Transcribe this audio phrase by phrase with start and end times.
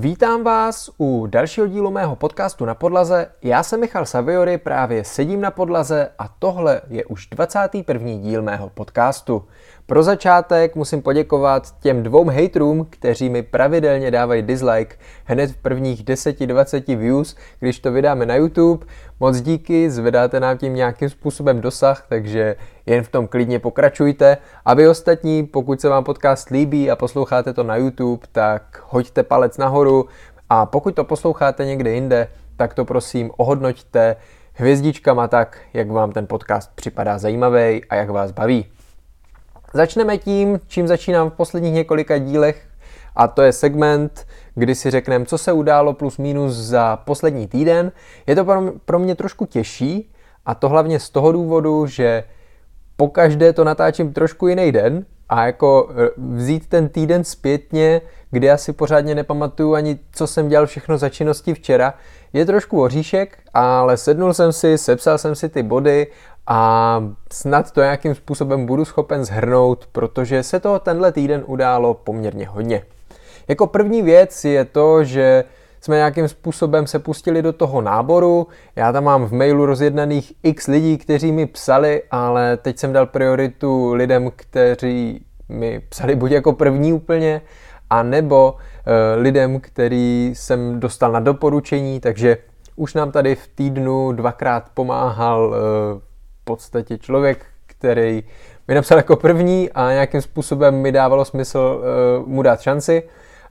[0.00, 3.26] Vítám vás u dalšího dílu mého podcastu na podlaze.
[3.42, 8.12] Já jsem Michal Saviory, právě sedím na podlaze a tohle je už 21.
[8.12, 9.44] díl mého podcastu.
[9.86, 16.04] Pro začátek musím poděkovat těm dvou haterům, kteří mi pravidelně dávají dislike hned v prvních
[16.04, 18.86] 10-20 views, když to vydáme na YouTube.
[19.20, 22.56] Moc díky, zvedáte nám tím nějakým způsobem dosah, takže
[22.86, 24.36] jen v tom klidně pokračujte.
[24.64, 29.22] A vy ostatní, pokud se vám podcast líbí a posloucháte to na YouTube, tak hoďte
[29.22, 30.08] palec nahoru
[30.50, 34.16] a pokud to posloucháte někde jinde, tak to prosím ohodnoťte
[34.52, 38.66] hvězdičkama tak, jak vám ten podcast připadá zajímavý a jak vás baví.
[39.74, 42.68] Začneme tím, čím začínám v posledních několika dílech,
[43.16, 44.26] a to je segment,
[44.58, 47.92] kdy si řekneme, co se událo plus minus za poslední týden.
[48.26, 48.46] Je to
[48.84, 50.10] pro mě trošku těžší
[50.46, 52.24] a to hlavně z toho důvodu, že
[52.96, 58.46] po každé to natáčím trošku jiný den a jako e, vzít ten týden zpětně, kdy
[58.46, 61.94] já si pořádně nepamatuju ani, co jsem dělal všechno za činnosti včera,
[62.32, 66.06] je trošku oříšek, ale sednul jsem si, sepsal jsem si ty body
[66.46, 67.00] a
[67.32, 72.82] snad to nějakým způsobem budu schopen zhrnout, protože se toho tenhle týden událo poměrně hodně.
[73.48, 75.44] Jako první věc je to, že
[75.80, 78.46] jsme nějakým způsobem se pustili do toho náboru.
[78.76, 83.06] Já tam mám v mailu rozjednaných x lidí, kteří mi psali, ale teď jsem dal
[83.06, 87.40] prioritu lidem, kteří mi psali buď jako první úplně,
[87.90, 88.54] a nebo
[88.86, 92.36] e, lidem, který jsem dostal na doporučení, takže
[92.76, 96.08] už nám tady v týdnu dvakrát pomáhal e,
[96.48, 98.24] podstatě člověk, který
[98.68, 103.02] mi napsal jako první a nějakým způsobem mi dávalo smysl uh, mu dát šanci.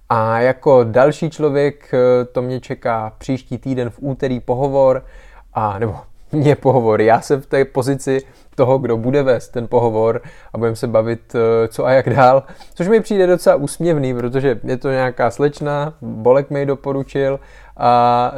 [0.09, 1.99] A jako další člověk uh,
[2.31, 5.05] to mě čeká příští týden v úterý pohovor,
[5.53, 5.95] a nebo
[6.31, 8.21] mě pohovor, já jsem v té pozici
[8.55, 10.21] toho, kdo bude vést ten pohovor
[10.53, 14.59] a budeme se bavit, uh, co a jak dál, což mi přijde docela úsměvný, protože
[14.63, 17.39] je to nějaká slečna, Bolek mi doporučil
[17.77, 18.31] a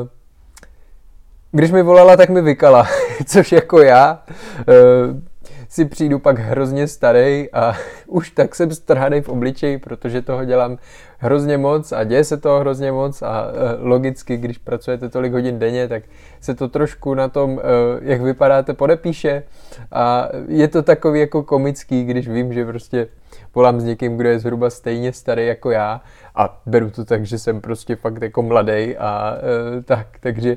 [0.00, 0.08] uh,
[1.52, 2.86] když mi volala, tak mi vykala,
[3.26, 4.22] což jako já
[4.58, 5.20] uh,
[5.68, 10.78] si přijdu pak hrozně starý a už tak jsem strhaný v obličeji, protože toho dělám
[11.18, 15.58] hrozně moc a děje se toho hrozně moc a uh, logicky, když pracujete tolik hodin
[15.58, 16.02] denně, tak
[16.40, 17.60] se to trošku na tom, uh,
[18.02, 19.42] jak vypadáte, podepíše.
[19.92, 23.08] A je to takový jako komický, když vím, že prostě
[23.54, 26.00] volám s někým, kdo je zhruba stejně starý jako já
[26.34, 29.36] a beru to tak, že jsem prostě fakt jako mladý a
[29.78, 30.56] e, tak, takže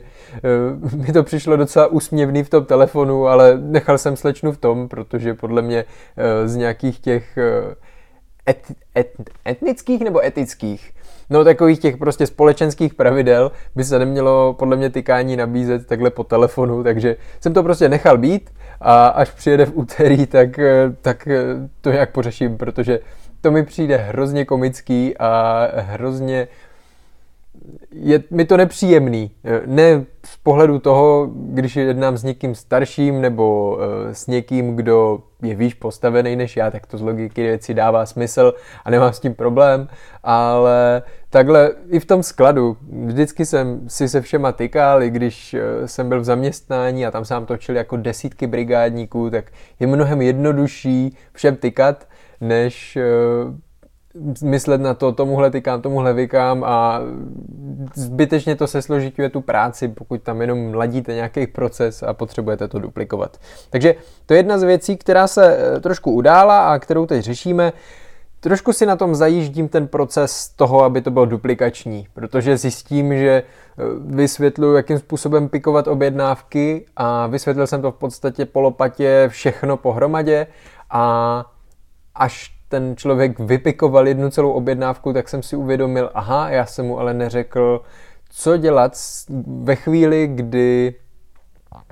[0.95, 5.33] mi to přišlo docela úsměvný v tom telefonu, ale nechal jsem slečnu v tom, protože
[5.33, 5.85] podle mě
[6.45, 7.37] z nějakých těch
[8.49, 9.13] et, et,
[9.47, 10.91] etnických nebo etických?
[11.29, 16.23] No takových těch prostě společenských pravidel by se nemělo podle mě tykání nabízet takhle po
[16.23, 18.49] telefonu, takže jsem to prostě nechal být
[18.81, 20.59] a až přijede v úterý, tak,
[21.01, 21.27] tak
[21.81, 22.99] to nějak pořeším, protože
[23.41, 26.47] to mi přijde hrozně komický a hrozně
[27.91, 29.31] je mi to nepříjemný.
[29.65, 35.55] Ne z pohledu toho, když jednám s někým starším nebo uh, s někým, kdo je
[35.55, 38.53] výš postavený než já, tak to z logiky věci dává smysl
[38.85, 39.87] a nemám s tím problém,
[40.23, 45.85] ale takhle i v tom skladu, vždycky jsem si se všema tykal, i když uh,
[45.85, 49.45] jsem byl v zaměstnání a tam se nám točili jako desítky brigádníků, tak
[49.79, 52.07] je mnohem jednodušší všem tykat,
[52.41, 52.97] než
[54.43, 57.01] myslet na to, tomuhle tykám, tomuhle vykám a
[57.95, 62.79] zbytečně to se složituje tu práci, pokud tam jenom ladíte nějaký proces a potřebujete to
[62.79, 63.37] duplikovat.
[63.69, 63.95] Takže
[64.25, 67.73] to je jedna z věcí, která se eh, trošku udála a kterou teď řešíme.
[68.39, 73.29] Trošku si na tom zajíždím ten proces toho, aby to bylo duplikační, protože zjistím, že
[73.29, 79.77] eh, vysvětluji, jakým způsobem pikovat objednávky a vysvětlil jsem to v podstatě po lopatě všechno
[79.77, 80.47] pohromadě
[80.89, 81.45] a
[82.15, 86.99] až ten člověk vypikoval jednu celou objednávku, tak jsem si uvědomil, aha, já jsem mu
[86.99, 87.81] ale neřekl,
[88.29, 88.97] co dělat
[89.63, 90.95] ve chvíli, kdy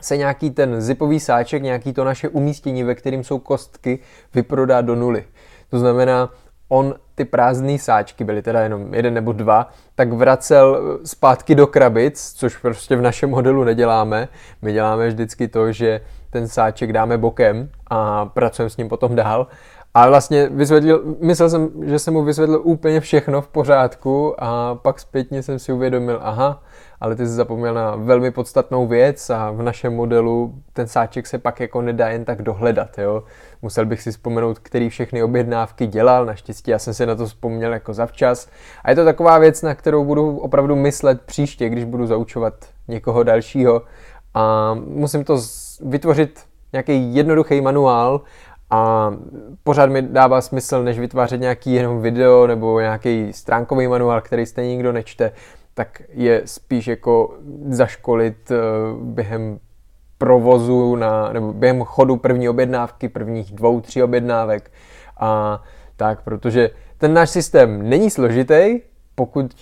[0.02, 4.00] se nějaký ten zipový sáček, nějaký to naše umístění, ve kterým jsou kostky,
[4.34, 5.24] vyprodá do nuly.
[5.70, 6.30] To znamená,
[6.70, 12.34] on ty prázdné sáčky, byly teda jenom jeden nebo dva, tak vracel zpátky do krabic,
[12.38, 14.28] což prostě v našem modelu neděláme.
[14.62, 19.48] My děláme vždycky to, že ten sáček dáme bokem a pracujeme s ním potom dál
[19.96, 25.00] a vlastně vysvětlil, myslel jsem, že jsem mu vysvětlil úplně všechno v pořádku a pak
[25.00, 26.64] zpětně jsem si uvědomil, aha,
[27.02, 31.38] ale ty jsi zapomněl na velmi podstatnou věc a v našem modelu ten sáček se
[31.38, 33.24] pak jako nedá jen tak dohledat, jo.
[33.62, 37.74] Musel bych si vzpomenout, který všechny objednávky dělal, naštěstí já jsem si na to vzpomněl
[37.74, 38.50] jako zavčas.
[38.84, 42.54] A je to taková věc, na kterou budu opravdu myslet příště, když budu zaučovat
[42.88, 43.82] někoho dalšího.
[44.34, 45.38] A musím to
[45.86, 46.40] vytvořit
[46.74, 48.22] nějaký jednoduchý manuál,
[48.70, 49.12] a
[49.64, 54.70] pořád mi dává smysl, než vytvářet nějaký jenom video nebo nějaký stránkový manuál, který stejně
[54.70, 55.32] nikdo nečte,
[55.74, 57.38] tak je spíš jako
[57.70, 58.56] zaškolit eh,
[59.02, 59.60] během
[60.18, 64.72] provozu na, nebo během chodu první objednávky, prvních dvou, tří objednávek
[65.20, 65.64] a
[65.96, 68.80] tak, protože ten náš systém není složitý,
[69.16, 69.56] pokud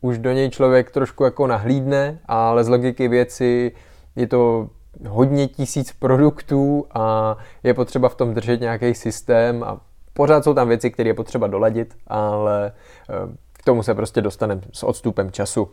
[0.00, 3.72] už do něj člověk trošku jako nahlídne, ale z logiky věci
[4.16, 4.68] je to
[5.08, 9.80] hodně tisíc produktů a je potřeba v tom držet nějaký systém a
[10.12, 12.72] pořád jsou tam věci, které je potřeba doladit, ale
[13.10, 15.68] eh, k tomu se prostě dostaneme s odstupem času.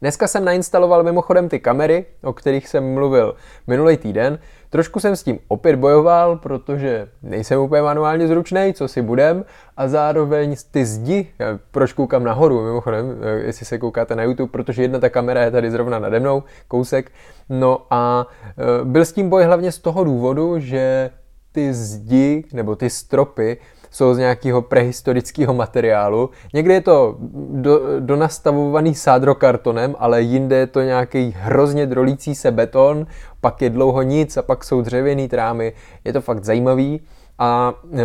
[0.00, 3.34] Dneska jsem nainstaloval mimochodem ty kamery, o kterých jsem mluvil
[3.66, 4.38] minulý týden.
[4.70, 9.44] Trošku jsem s tím opět bojoval, protože nejsem úplně manuálně zručný, co si budem,
[9.76, 11.28] a zároveň ty zdi,
[11.70, 15.50] proč koukám nahoru, mimochodem, eh, jestli se koukáte na YouTube, protože jedna ta kamera je
[15.50, 17.12] tady zrovna nade mnou, kousek,
[17.48, 21.10] no a eh, byl s tím boj hlavně z toho důvodu, že
[21.52, 23.58] ty zdi nebo ty stropy
[23.90, 26.30] jsou z nějakého prehistorického materiálu.
[26.54, 27.16] Někdy je to
[27.50, 33.06] do, donastavovaný sádrokartonem, ale jinde je to nějaký hrozně drolící se beton,
[33.40, 35.72] pak je dlouho nic a pak jsou dřevěný trámy.
[36.04, 37.00] Je to fakt zajímavý
[37.38, 38.02] a e,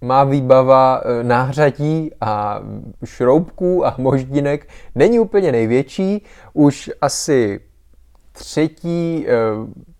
[0.00, 2.60] má výbava e, náhřadí a
[3.04, 7.60] šroubků a moždinek není úplně největší, už asi
[8.38, 9.32] třetí e,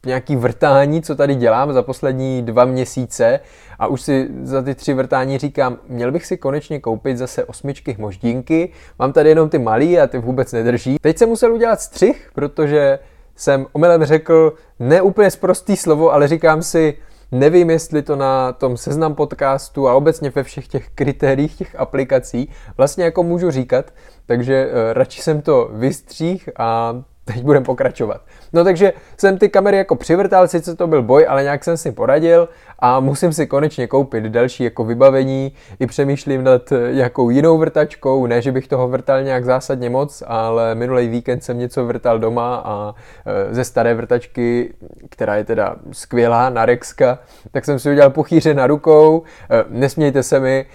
[0.06, 3.40] nějaký vrtání, co tady dělám za poslední dva měsíce.
[3.78, 7.96] A už si za ty tři vrtání říkám, měl bych si konečně koupit zase osmičky
[7.98, 10.96] moždínky, mám tady jenom ty malý a ty vůbec nedrží.
[11.00, 12.98] Teď jsem musel udělat střih, protože
[13.36, 16.94] jsem omylem řekl ne úplně zprostý slovo, ale říkám si,
[17.32, 22.50] nevím, jestli to na tom seznam podcastu a obecně ve všech těch kritériích těch aplikací
[22.76, 23.94] vlastně jako můžu říkat,
[24.26, 27.02] takže uh, radši jsem to vystřih a
[27.32, 28.20] teď budeme pokračovat.
[28.52, 31.92] No takže jsem ty kamery jako přivrtal, sice to byl boj, ale nějak jsem si
[31.92, 32.48] poradil
[32.78, 35.52] a musím si konečně koupit další jako vybavení.
[35.80, 40.74] I přemýšlím nad nějakou jinou vrtačkou, ne, že bych toho vrtal nějak zásadně moc, ale
[40.74, 42.94] minulý víkend jsem něco vrtal doma a
[43.26, 44.74] e, ze staré vrtačky,
[45.08, 47.18] která je teda skvělá, Narexka,
[47.50, 50.66] tak jsem si udělal puchýře na rukou, e, nesmějte se mi,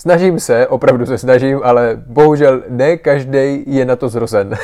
[0.00, 4.54] Snažím se, opravdu se snažím, ale bohužel ne každý je na to zrozen.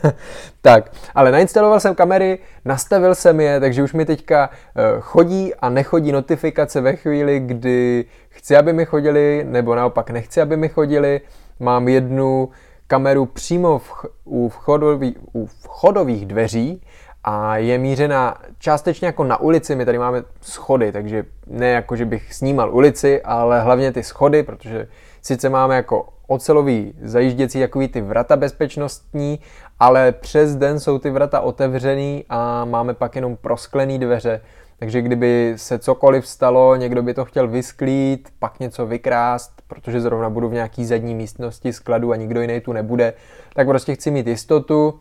[0.62, 5.68] tak, ale nainstaloval jsem kamery, nastavil jsem je, takže už mi teďka eh, chodí a
[5.68, 11.20] nechodí notifikace ve chvíli, kdy chci, aby mi chodili, nebo naopak nechci, aby mi chodili.
[11.60, 12.48] Mám jednu
[12.86, 16.82] kameru přímo v, u, vchodový, u vchodových dveří
[17.30, 19.76] a je mířena částečně jako na ulici.
[19.76, 24.42] My tady máme schody, takže ne jako, že bych snímal ulici, ale hlavně ty schody,
[24.42, 24.88] protože
[25.22, 29.40] sice máme jako ocelový zajížděcí takový ty vrata bezpečnostní,
[29.80, 34.40] ale přes den jsou ty vrata otevřený a máme pak jenom prosklený dveře,
[34.78, 40.30] takže kdyby se cokoliv stalo, někdo by to chtěl vysklít, pak něco vykrást, protože zrovna
[40.30, 43.12] budu v nějaký zadní místnosti skladu a nikdo jiný tu nebude,
[43.54, 45.00] tak prostě chci mít jistotu,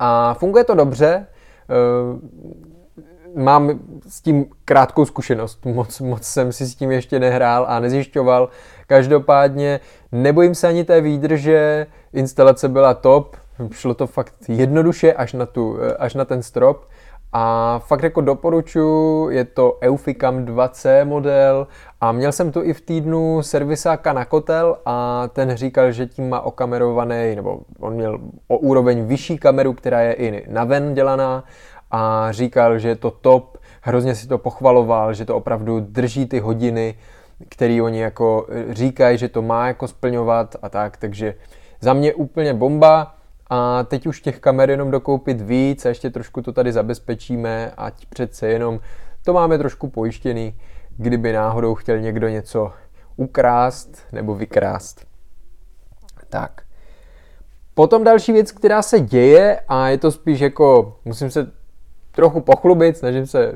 [0.00, 1.26] a funguje to dobře.
[1.70, 2.20] Eh,
[3.36, 8.48] mám s tím krátkou zkušenost, moc, moc jsem si s tím ještě nehrál a nezjišťoval.
[8.86, 9.80] Každopádně
[10.12, 13.36] nebojím se ani té výdrže, instalace byla top,
[13.70, 16.88] šlo to fakt jednoduše až na, tu, eh, až na ten strop.
[17.32, 21.66] A fakt jako doporučuji, je to Euficam 2C model
[22.00, 26.28] a měl jsem tu i v týdnu servisáka na kotel a ten říkal, že tím
[26.28, 28.18] má okamerovaný, nebo on měl
[28.48, 31.44] o úroveň vyšší kameru, která je i na ven dělaná
[31.90, 36.40] a říkal, že je to top, hrozně si to pochvaloval, že to opravdu drží ty
[36.40, 36.94] hodiny,
[37.48, 41.34] který oni jako říkají, že to má jako splňovat a tak, takže
[41.80, 43.14] za mě úplně bomba
[43.50, 48.06] a teď už těch kamer jenom dokoupit víc a ještě trošku to tady zabezpečíme, ať
[48.06, 48.80] přece jenom
[49.24, 50.54] to máme trošku pojištěný,
[50.96, 52.72] kdyby náhodou chtěl někdo něco
[53.16, 55.06] ukrást nebo vykrást.
[56.28, 56.62] Tak.
[57.74, 61.52] Potom další věc, která se děje a je to spíš jako, musím se
[62.20, 63.52] trochu pochlubit, snažím se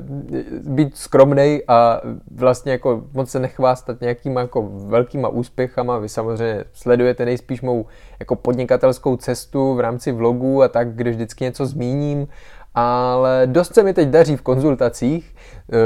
[0.67, 5.97] být skromnej a vlastně jako moc se nechvástat nějakýma jako velkýma úspěchama.
[5.97, 7.85] Vy samozřejmě sledujete nejspíš mou
[8.19, 12.27] jako podnikatelskou cestu v rámci vlogů a tak, kde vždycky něco zmíním,
[12.75, 15.35] ale dost se mi teď daří v konzultacích.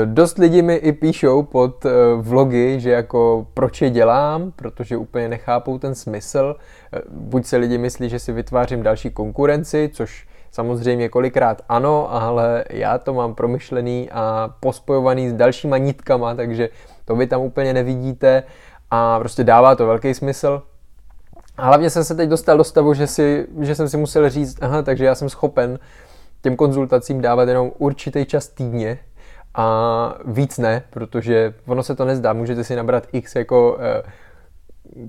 [0.06, 5.28] Dost lidi mi i píšou pod eh, vlogy, že jako proč je dělám, protože úplně
[5.28, 6.56] nechápou ten smysl.
[6.94, 12.64] Eh, buď se lidi myslí, že si vytvářím další konkurenci, což Samozřejmě kolikrát ano, ale
[12.70, 16.70] já to mám promyšlený a pospojovaný s dalšíma nitkama, takže
[17.06, 18.44] to vy tam úplně nevidíte
[18.92, 20.62] a prostě dává to velký smysl.
[21.58, 24.58] A hlavně jsem se teď dostal do stavu, že, si, že jsem si musel říct,
[24.62, 25.80] aha, takže já jsem schopen
[26.42, 29.00] těm konzultacím dávat jenom určitý čas týdně
[29.56, 34.04] a víc ne, protože ono se to nezdá, můžete si nabrat x jako eh,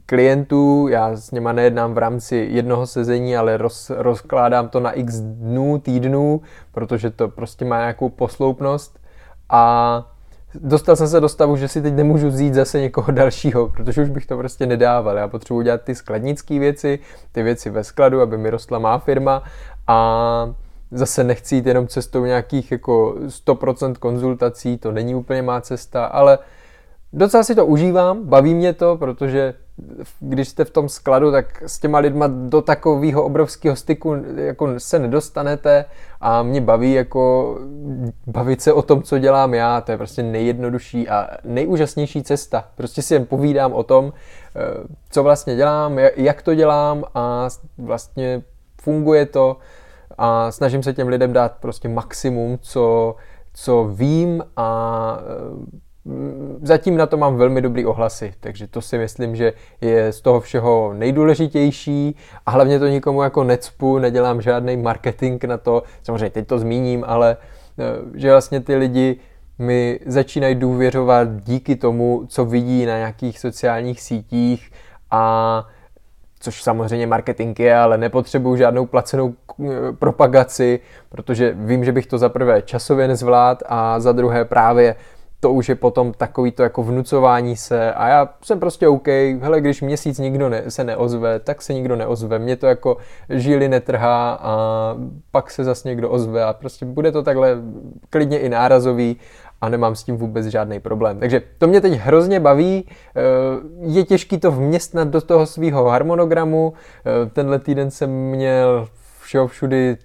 [0.07, 5.21] klientů, já s něma nejednám v rámci jednoho sezení, ale roz, rozkládám to na x
[5.21, 6.41] dnů, týdnů,
[6.73, 9.01] protože to prostě má nějakou posloupnost
[9.49, 10.07] a
[10.55, 14.11] dostal jsem se do stavu, že si teď nemůžu vzít zase někoho dalšího, protože už
[14.11, 15.17] bych to prostě nedával.
[15.17, 16.99] Já potřebuji dělat ty skladnické věci,
[17.33, 19.43] ty věci ve skladu, aby mi rostla má firma
[19.87, 20.55] a
[20.91, 26.39] zase nechci jít jenom cestou nějakých jako 100% konzultací, to není úplně má cesta, ale
[27.13, 29.55] docela si to užívám, baví mě to, protože
[30.21, 34.99] když jste v tom skladu, tak s těma lidma do takového obrovského styku jako se
[34.99, 35.85] nedostanete
[36.21, 37.57] a mě baví jako
[38.27, 42.65] bavit se o tom, co dělám já, to je prostě nejjednodušší a nejúžasnější cesta.
[42.75, 44.13] Prostě si jen povídám o tom,
[44.57, 44.61] eh,
[45.11, 48.43] co vlastně dělám, jak to dělám a vlastně
[48.83, 49.57] funguje to
[50.19, 53.17] a snažím se těm lidem dát prostě maximum, co,
[53.55, 55.81] co vím a eh,
[56.63, 60.41] zatím na to mám velmi dobrý ohlasy, takže to si myslím, že je z toho
[60.41, 62.17] všeho nejdůležitější.
[62.47, 67.05] A hlavně to nikomu jako necpu, nedělám žádný marketing na to, samozřejmě teď to zmíním,
[67.07, 67.37] ale
[67.79, 69.17] eh, že vlastně ty lidi
[69.59, 74.73] mi začínají důvěřovat díky tomu, co vidí na nějakých sociálních sítích.
[75.11, 75.67] A
[76.41, 79.67] což samozřejmě marketing je, ale nepotřebuju žádnou placenou eh,
[79.99, 84.97] propagaci, protože vím, že bych to za prvé časově nezvlád a za druhé právě
[85.41, 89.09] to už je potom takový to jako vnucování se a já jsem prostě OK,
[89.41, 92.97] hele, když měsíc nikdo ne, se neozve, tak se nikdo neozve, mě to jako
[93.29, 94.97] žíly netrhá a
[95.31, 97.59] pak se zase někdo ozve a prostě bude to takhle
[98.11, 99.17] klidně i nárazový
[99.61, 101.19] a nemám s tím vůbec žádný problém.
[101.19, 103.21] Takže to mě teď hrozně baví, eh,
[103.81, 108.89] je těžký to vměstnat do toho svého harmonogramu, eh, tenhle týden jsem měl
[109.21, 109.97] všeho všudy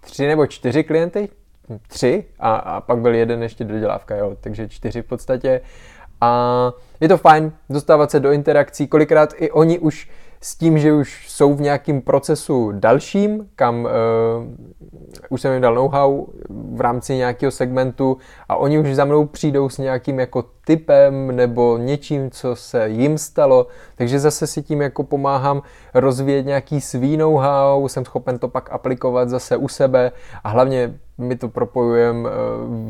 [0.00, 1.28] tři nebo čtyři klienty,
[1.88, 5.60] tři a, a pak byl jeden ještě dodělávka, jo, takže čtyři v podstatě.
[6.20, 10.92] A je to fajn dostávat se do interakcí, kolikrát i oni už s tím, že
[10.92, 13.90] už jsou v nějakém procesu dalším, kam uh,
[15.28, 16.26] už jsem jim dal know-how
[16.74, 18.16] v rámci nějakého segmentu
[18.48, 23.18] a oni už za mnou přijdou s nějakým jako typem nebo něčím, co se jim
[23.18, 25.62] stalo, takže zase si tím jako pomáhám
[25.94, 30.12] rozvíjet nějaký svý know-how, jsem schopen to pak aplikovat zase u sebe
[30.44, 32.32] a hlavně my to propojujeme eh,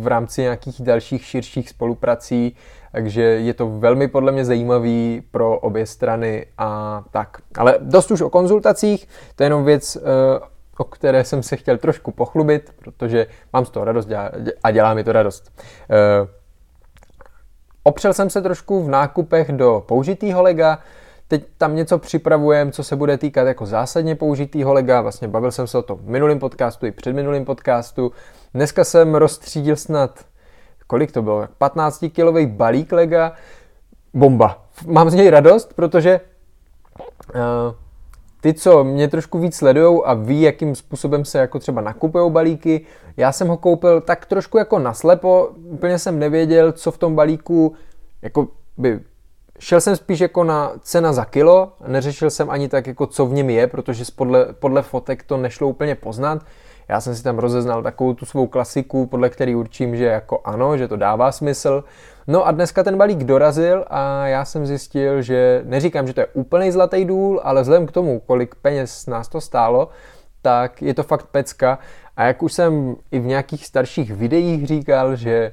[0.02, 2.56] v rámci nějakých dalších širších spoluprací,
[2.92, 7.38] takže je to velmi podle mě zajímavý pro obě strany a tak.
[7.58, 10.00] Ale dost už o konzultacích, to je jenom věc, eh,
[10.78, 14.08] o které jsem se chtěl trošku pochlubit, protože mám z toho radost
[14.62, 15.52] a dělá mi to radost.
[15.90, 16.28] Eh,
[17.82, 20.78] opřel jsem se trošku v nákupech do použitýho lega,
[21.28, 25.00] Teď tam něco připravujeme, co se bude týkat jako zásadně použitýho lega.
[25.00, 28.12] Vlastně bavil jsem se o tom v minulém podcastu i před minulým podcastu.
[28.54, 30.24] Dneska jsem rozstřídil snad,
[30.86, 33.32] kolik to bylo, 15 kilový balík lega.
[34.14, 34.64] Bomba.
[34.86, 36.20] Mám z něj radost, protože
[37.34, 37.40] uh,
[38.40, 42.86] ty, co mě trošku víc sledují a ví, jakým způsobem se jako třeba nakupují balíky,
[43.16, 47.74] já jsem ho koupil tak trošku jako naslepo, úplně jsem nevěděl, co v tom balíku
[48.22, 49.00] jako by
[49.58, 53.32] Šel jsem spíš jako na cena za kilo, neřešil jsem ani tak, jako co v
[53.32, 56.42] něm je, protože podle, podle fotek to nešlo úplně poznat.
[56.88, 60.76] Já jsem si tam rozeznal takovou tu svou klasiku, podle který určím, že jako ano,
[60.76, 61.84] že to dává smysl.
[62.26, 66.26] No a dneska ten balík dorazil a já jsem zjistil, že neříkám, že to je
[66.26, 69.88] úplný zlatý důl, ale vzhledem k tomu, kolik peněz nás to stálo,
[70.42, 71.78] tak je to fakt pecka.
[72.16, 75.52] A jak už jsem i v nějakých starších videích říkal, že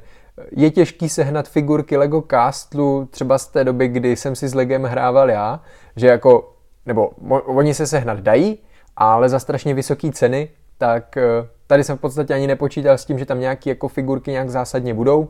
[0.52, 4.84] je těžký sehnat figurky Lego Castlu třeba z té doby, kdy jsem si s Legem
[4.84, 5.62] hrával já,
[5.96, 6.54] že jako,
[6.86, 7.08] nebo
[7.46, 8.60] oni se sehnat dají,
[8.96, 13.20] ale za strašně vysoké ceny, tak eh, tady jsem v podstatě ani nepočítal s tím,
[13.20, 15.28] že tam nějaké jako figurky nějak zásadně budou.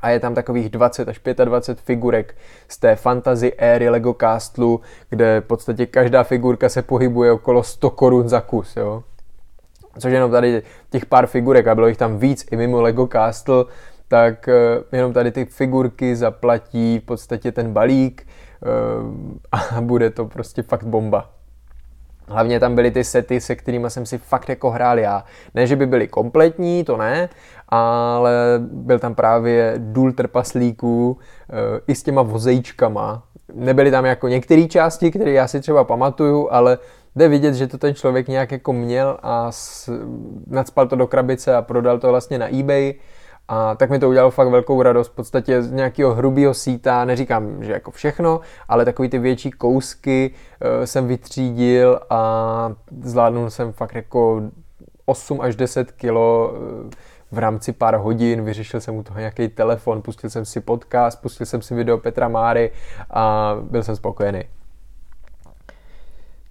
[0.00, 2.34] A je tam takových 20 až 25 figurek
[2.68, 4.80] z té fantasy éry Lego Castlu,
[5.10, 9.02] kde v podstatě každá figurka se pohybuje okolo 100 korun za kus, jo.
[9.98, 13.64] Což jenom tady těch pár figurek, a bylo jich tam víc i mimo Lego Castle,
[14.12, 14.54] tak eh,
[14.92, 18.68] jenom tady ty figurky zaplatí v podstatě ten balík eh,
[19.52, 21.30] a bude to prostě fakt bomba.
[22.28, 25.24] Hlavně tam byly ty sety, se kterými jsem si fakt jako hrál já.
[25.54, 27.28] Ne, že by byly kompletní, to ne,
[27.68, 33.22] ale byl tam právě důl trpaslíků eh, i s těma vozejčkama.
[33.54, 36.78] Nebyly tam jako některé části, které já si třeba pamatuju, ale
[37.16, 39.90] jde vidět, že to ten člověk nějak jako měl a s,
[40.46, 42.94] nadspal to do krabice a prodal to vlastně na eBay
[43.48, 45.08] a tak mi to udělalo fakt velkou radost.
[45.08, 50.30] V podstatě z nějakého hrubého síta, neříkám, že jako všechno, ale takový ty větší kousky
[50.30, 54.42] uh, jsem vytřídil a zvládnul jsem fakt jako
[55.06, 56.90] 8 až 10 kilo uh,
[57.32, 61.46] v rámci pár hodin, vyřešil jsem u toho nějaký telefon, pustil jsem si podcast, pustil
[61.46, 62.70] jsem si video Petra Máry
[63.10, 64.42] a byl jsem spokojený.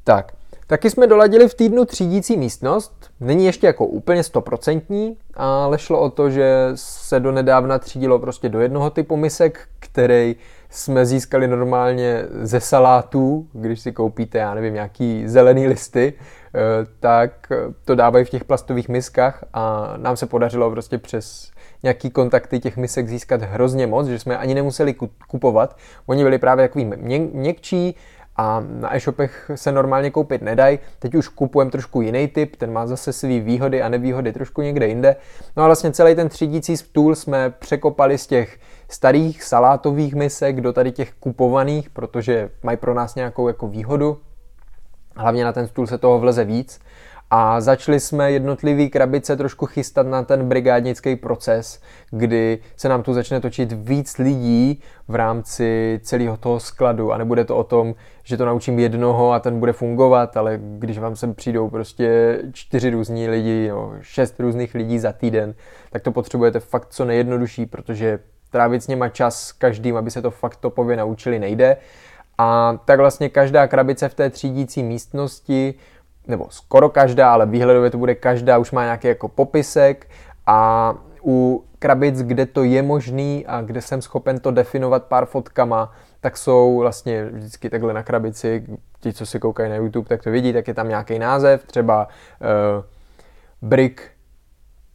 [0.03, 0.33] Tak,
[0.71, 3.09] Taky jsme doladili v týdnu třídící místnost.
[3.19, 8.49] Není ještě jako úplně stoprocentní, ale šlo o to, že se do nedávna třídilo prostě
[8.49, 10.35] do jednoho typu misek, který
[10.69, 16.59] jsme získali normálně ze salátů, když si koupíte, já nevím, nějaký zelený listy, eh,
[16.99, 17.31] tak
[17.85, 21.51] to dávají v těch plastových miskách a nám se podařilo prostě přes
[21.83, 24.95] nějaký kontakty těch misek získat hrozně moc, že jsme ani nemuseli
[25.27, 25.77] kupovat.
[26.05, 26.85] Oni byli právě takový
[27.33, 27.95] měkčí,
[28.41, 30.79] a na e-shopech se normálně koupit nedají.
[30.99, 34.87] Teď už kupujeme trošku jiný typ, ten má zase své výhody a nevýhody trošku někde
[34.87, 35.15] jinde.
[35.57, 40.73] No a vlastně celý ten třídící stůl jsme překopali z těch starých salátových misek do
[40.73, 44.17] tady těch kupovaných, protože mají pro nás nějakou jako výhodu.
[45.15, 46.79] Hlavně na ten stůl se toho vleze víc
[47.33, 53.13] a začali jsme jednotlivý krabice trošku chystat na ten brigádnický proces, kdy se nám tu
[53.13, 58.37] začne točit víc lidí v rámci celého toho skladu a nebude to o tom, že
[58.37, 63.27] to naučím jednoho a ten bude fungovat, ale když vám sem přijdou prostě čtyři různí
[63.29, 65.53] lidi, no, šest různých lidí za týden,
[65.91, 68.19] tak to potřebujete fakt co nejjednodušší, protože
[68.49, 71.77] trávit s něma čas každým, aby se to fakt topově naučili, nejde.
[72.37, 75.73] A tak vlastně každá krabice v té třídící místnosti
[76.27, 80.09] nebo skoro každá, ale výhledově to bude každá, už má nějaký jako popisek
[80.45, 80.93] a
[81.25, 86.37] u krabic, kde to je možný a kde jsem schopen to definovat pár fotkama, tak
[86.37, 88.65] jsou vlastně vždycky takhle na krabici,
[88.99, 92.07] ti, co si koukají na YouTube, tak to vidí, tak je tam nějaký název, třeba
[92.07, 92.83] uh,
[93.61, 94.01] brick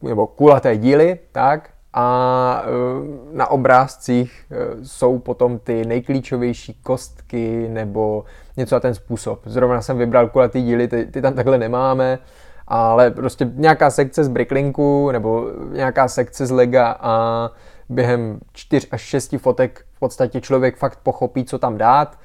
[0.01, 2.67] nebo kulaté díly, tak, a eh,
[3.33, 8.25] na obrázcích eh, jsou potom ty nejklíčovější kostky nebo
[8.57, 9.41] něco na ten způsob.
[9.45, 12.19] Zrovna jsem vybral kulatý díly, ty, ty tam takhle nemáme,
[12.67, 17.51] ale prostě nějaká sekce z Bricklinku nebo nějaká sekce z Lega a
[17.89, 22.17] během 4 až 6 fotek v podstatě člověk fakt pochopí, co tam dát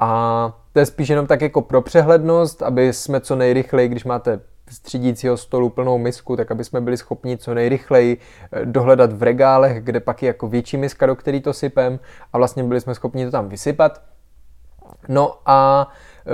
[0.00, 4.40] a to je spíš jenom tak jako pro přehlednost, aby jsme co nejrychleji, když máte
[4.72, 8.16] z třídícího stolu plnou misku, tak aby jsme byli schopni co nejrychleji
[8.52, 11.98] eh, dohledat v regálech, kde pak je jako větší miska, do který to sypem
[12.32, 14.00] a vlastně byli jsme schopni to tam vysypat.
[15.08, 15.88] No a
[16.26, 16.32] e,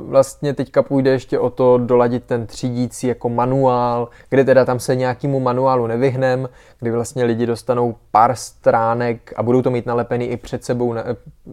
[0.00, 4.96] vlastně teďka půjde ještě o to doladit ten třídící jako manuál, kde teda tam se
[4.96, 6.48] nějakému manuálu nevyhnem,
[6.78, 11.04] kdy vlastně lidi dostanou pár stránek a budou to mít nalepený i před sebou na,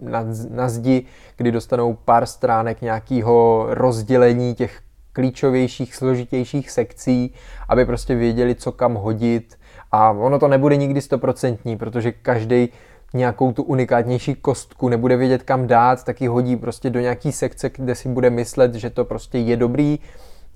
[0.01, 1.05] na, na zdi,
[1.37, 4.81] kdy dostanou pár stránek nějakého rozdělení těch
[5.17, 7.33] klíčovějších, složitějších sekcí,
[7.69, 9.57] aby prostě věděli, co kam hodit.
[9.91, 12.69] A ono to nebude nikdy stoprocentní, protože každý
[13.13, 17.69] nějakou tu unikátnější kostku nebude vědět, kam dát, tak ji hodí prostě do nějaký sekce,
[17.69, 19.99] kde si bude myslet, že to prostě je dobrý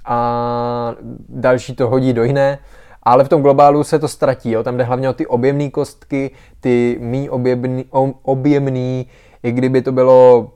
[0.06, 0.96] a
[1.30, 2.60] další to hodí do jiné.
[3.04, 4.64] Ale v tom globálu se to ztratí, jo?
[4.64, 7.86] tam jde hlavně o ty objemné kostky, ty mý objemný,
[8.24, 9.08] objemný,
[9.44, 10.52] i kdyby to bylo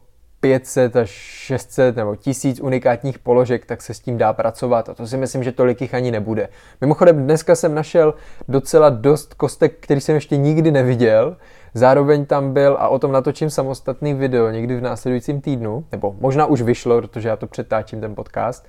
[0.46, 5.08] 500 až 600 nebo 1000 unikátních položek, tak se s tím dá pracovat a to
[5.08, 6.50] si myslím, že tolik jich ani nebude.
[6.82, 8.14] Mimochodem dneska jsem našel
[8.48, 11.38] docela dost kostek, který jsem ještě nikdy neviděl,
[11.74, 16.46] zároveň tam byl a o tom natočím samostatný video někdy v následujícím týdnu, nebo možná
[16.46, 18.66] už vyšlo, protože já to přetáčím ten podcast.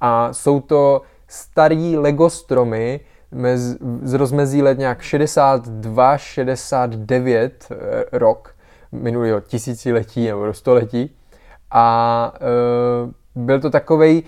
[0.00, 3.00] A jsou to starý Lego stromy,
[4.02, 8.55] z rozmezí let nějak 62-69 eh, rok,
[9.02, 11.10] minulého tisíciletí nebo století.
[11.70, 14.22] A e, byl to takovej,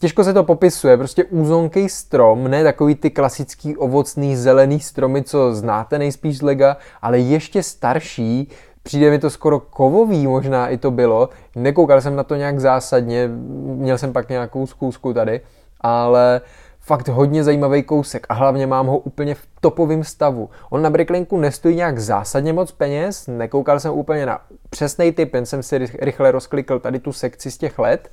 [0.00, 5.54] těžko se to popisuje, prostě úzonký strom, ne takový ty klasický ovocný zelený stromy, co
[5.54, 8.48] znáte nejspíš z lega, ale ještě starší,
[8.82, 11.28] přijde mi to skoro kovový, možná i to bylo.
[11.56, 13.28] Nekoukal jsem na to nějak zásadně,
[13.64, 15.40] měl jsem pak nějakou zkoušku tady,
[15.80, 16.40] ale
[16.86, 20.50] fakt hodně zajímavý kousek a hlavně mám ho úplně v topovém stavu.
[20.70, 25.46] On na Bricklinku nestojí nějak zásadně moc peněz, nekoukal jsem úplně na přesný typ, jen
[25.46, 28.10] jsem si rychle rozklikl tady tu sekci z těch let,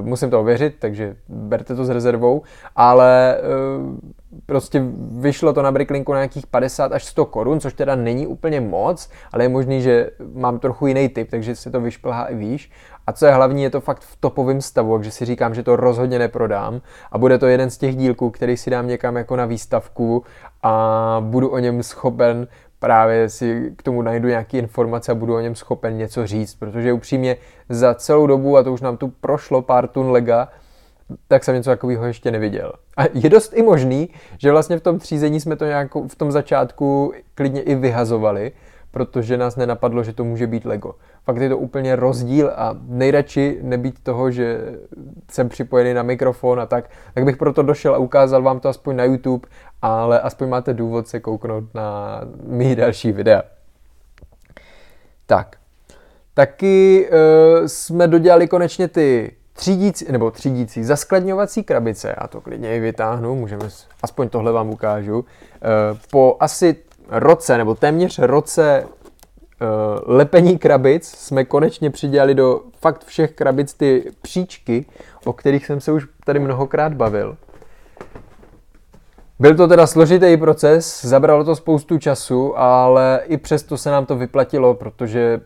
[0.00, 2.42] musím to ověřit, takže berte to s rezervou,
[2.76, 3.42] ale eh,
[4.46, 4.82] prostě
[5.18, 9.10] vyšlo to na Bricklinku na nějakých 50 až 100 korun, což teda není úplně moc,
[9.32, 12.70] ale je možný, že mám trochu jiný typ, takže se to vyšplhá i výš.
[13.06, 15.76] A co je hlavní, je to fakt v topovém stavu, takže si říkám, že to
[15.76, 16.80] rozhodně neprodám
[17.12, 20.24] a bude to jeden z těch dílků, který si dám někam jako na výstavku
[20.62, 22.46] a budu o něm schopen
[22.80, 26.92] právě si k tomu najdu nějaké informace a budu o něm schopen něco říct, protože
[26.92, 27.36] upřímně
[27.68, 30.48] za celou dobu, a to už nám tu prošlo pár tun lega,
[31.28, 32.72] tak jsem něco takového ještě neviděl.
[32.96, 36.32] A je dost i možný, že vlastně v tom třízení jsme to nějak v tom
[36.32, 38.52] začátku klidně i vyhazovali,
[38.90, 40.94] protože nás nenapadlo, že to může být Lego.
[41.24, 44.60] fakt je to úplně rozdíl a nejradši nebýt toho, že
[45.30, 48.96] jsem připojený na mikrofon a tak, tak bych proto došel a ukázal vám to aspoň
[48.96, 49.48] na YouTube,
[49.82, 53.42] ale aspoň máte důvod se kouknout na mý další videa.
[55.26, 55.56] Tak,
[56.34, 62.80] taky uh, jsme dodělali konečně ty třídící, nebo třídící zaskladňovací krabice, já to klidně i
[62.80, 63.68] vytáhnu, můžeme,
[64.02, 65.24] aspoň tohle vám ukážu.
[65.54, 65.58] Eh,
[66.10, 66.76] po asi
[67.08, 69.66] roce, nebo téměř roce eh,
[70.06, 74.86] lepení krabic jsme konečně přidělali do fakt všech krabic ty příčky,
[75.24, 77.36] o kterých jsem se už tady mnohokrát bavil.
[79.40, 84.16] Byl to teda složitý proces, zabralo to spoustu času, ale i přesto se nám to
[84.16, 85.40] vyplatilo, protože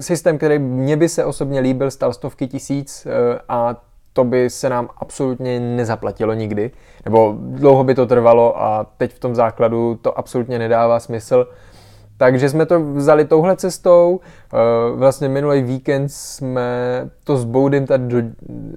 [0.00, 3.76] systém, který mě by se osobně líbil, stal stovky tisíc eh, a
[4.12, 6.70] to by se nám absolutně nezaplatilo nikdy.
[7.04, 11.46] Nebo dlouho by to trvalo a teď v tom základu to absolutně nedává smysl.
[12.16, 14.20] Takže jsme to vzali touhle cestou.
[14.52, 14.56] Eh,
[14.96, 16.70] vlastně minulý víkend jsme
[17.24, 18.28] to s Boudym tady, do,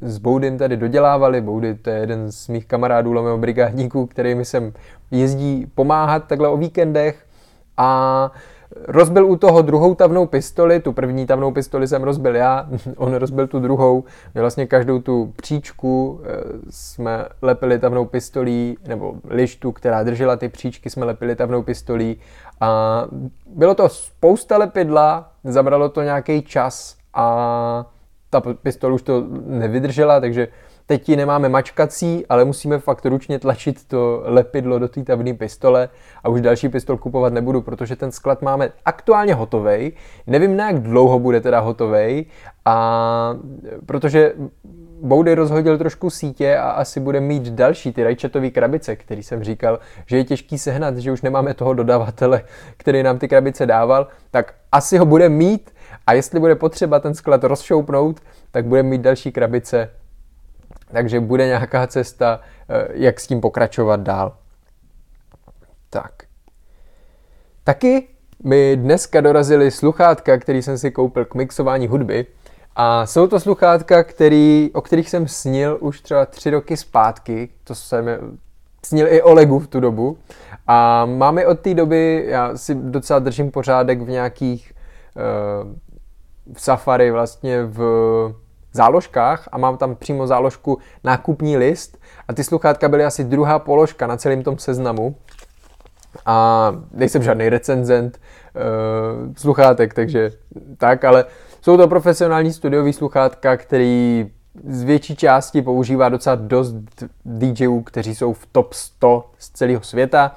[0.02, 1.42] s Boudym tady dodělávali.
[1.42, 4.74] Boudy to je jeden z mých kamarádů, lomého brigádníků, který mi sem
[5.12, 7.26] jezdí pomáhat takhle o víkendech.
[7.78, 8.32] A
[8.88, 13.48] Rozbil u toho druhou tavnou pistoli, tu první tavnou pistoli jsem rozbil já, on rozbil
[13.48, 14.04] tu druhou.
[14.36, 16.30] My vlastně každou tu příčku eh,
[16.70, 22.18] jsme lepili tavnou pistolí, nebo lištu, která držela ty příčky, jsme lepili tavnou pistolí.
[22.62, 23.02] A
[23.46, 27.86] bylo to spousta lepidla, zabralo to nějaký čas a
[28.30, 30.48] ta pistol už to nevydržela, takže
[30.88, 35.90] Teď ji nemáme mačkací, ale musíme fakt ručně tlačit to lepidlo do té tavné pistole
[36.24, 39.94] a už další pistol kupovat nebudu, protože ten sklad máme aktuálně hotový.
[40.28, 42.26] Nevím, na jak dlouho bude teda hotový
[42.66, 43.38] a
[43.86, 44.34] protože
[45.02, 49.80] Boudy rozhodil trošku sítě a asi bude mít další ty rajčatové krabice, který jsem říkal,
[50.06, 52.42] že je těžký sehnat, že už nemáme toho dodavatele,
[52.78, 55.74] který nám ty krabice dával, tak asi ho bude mít
[56.08, 58.20] a jestli bude potřeba ten sklad rozšoupnout,
[58.52, 59.90] tak bude mít další krabice
[60.92, 64.38] takže bude nějaká cesta, eh, jak s tím pokračovat dál.
[65.90, 66.14] Tak.
[67.64, 68.08] Taky
[68.44, 72.26] mi dneska dorazily sluchátka, který jsem si koupil k mixování hudby.
[72.76, 77.50] A jsou to sluchátka, který, o kterých jsem snil už třeba tři roky zpátky.
[77.64, 78.06] To jsem
[78.86, 80.18] snil i Olegu v tu dobu.
[80.68, 84.74] A mám je od té doby, já si docela držím pořádek v nějakých
[85.16, 85.74] uh,
[86.54, 87.80] v Safari vlastně v
[88.76, 91.98] záložkách a mám tam přímo záložku nákupní list.
[92.28, 95.16] A ty sluchátka byly asi druhá položka na celém tom seznamu.
[96.26, 100.32] A nejsem žádný recenzent uh, sluchátek, takže
[100.78, 101.26] tak, ale
[101.62, 104.32] jsou to profesionální studiový sluchátka, který
[104.68, 106.76] z větší části používá docela dost
[107.26, 110.36] DJů, kteří jsou v top 100 z celého světa.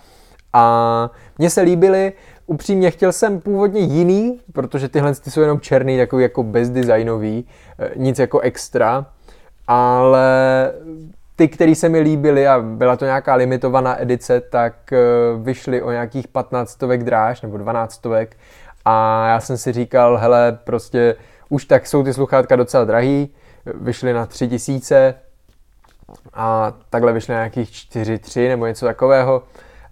[0.52, 2.12] A mně se líbily,
[2.48, 7.46] upřímně chtěl jsem původně jiný, protože tyhle ty jsou jenom černý, takový jako bezdesignový,
[7.78, 9.06] eh, nic jako extra,
[9.66, 10.72] ale
[11.36, 14.98] ty, které se mi líbily a byla to nějaká limitovaná edice, tak eh,
[15.42, 18.36] vyšly o nějakých 15 stovek dráž nebo 12 stovek
[18.84, 21.16] a já jsem si říkal, hele, prostě
[21.48, 23.30] už tak jsou ty sluchátka docela drahý,
[23.74, 25.14] vyšly na 3000
[26.34, 29.42] a takhle vyšly na nějakých 4-3 nebo něco takového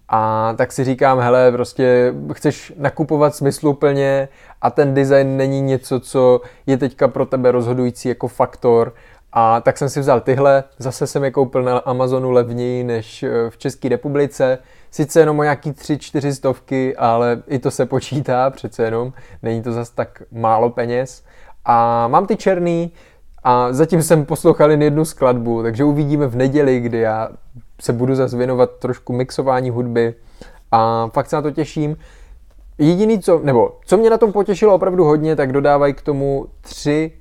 [0.08, 4.28] a tak si říkám, hele, prostě chceš nakupovat smysluplně
[4.62, 8.94] a ten design není něco, co je teďka pro tebe rozhodující jako faktor.
[9.32, 13.50] A tak jsem si vzal tyhle, zase jsem je koupil na Amazonu levněji než eh,
[13.50, 14.58] v České republice.
[14.90, 19.72] Sice jenom o nějaký 3-4 stovky, ale i to se počítá přece jenom, není to
[19.72, 21.24] zase tak málo peněz.
[21.64, 22.92] A mám ty černý,
[23.48, 27.28] a zatím jsem poslouchal jen jednu skladbu, takže uvidíme v neděli, kdy já
[27.80, 30.14] se budu zase věnovat trošku mixování hudby
[30.72, 31.96] a fakt se na to těším.
[32.78, 37.12] Jediný, co, nebo co mě na tom potěšilo opravdu hodně, tak dodávají k tomu tři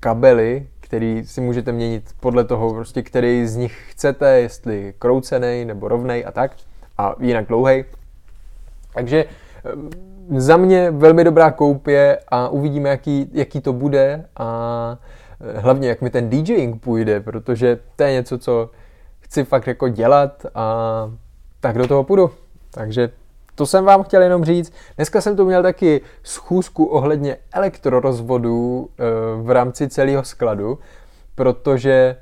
[0.00, 5.88] kabely, který si můžete měnit podle toho, prostě, který z nich chcete, jestli kroucený nebo
[5.88, 6.52] rovnej a tak,
[6.98, 7.84] a jinak dlouhý.
[8.94, 9.24] Takže
[10.36, 14.98] za mě velmi dobrá koupě a uvidíme, jaký, jaký to bude a
[15.54, 18.70] hlavně jak mi ten DJing půjde, protože to je něco, co
[19.26, 21.10] chci fakt jako dělat a
[21.60, 22.30] tak do toho půjdu.
[22.70, 23.10] Takže
[23.54, 24.72] to jsem vám chtěl jenom říct.
[24.96, 29.02] Dneska jsem tu měl taky schůzku ohledně elektrorozvodů eh,
[29.42, 30.78] v rámci celého skladu,
[31.34, 32.16] protože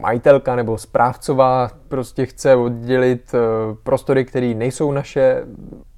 [0.00, 3.38] majitelka nebo správcová prostě chce oddělit eh,
[3.82, 5.44] prostory, které nejsou naše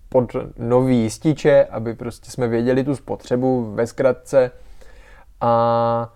[0.08, 4.50] pod nový jističe, aby prostě jsme věděli tu spotřebu ve zkratce
[5.40, 6.12] a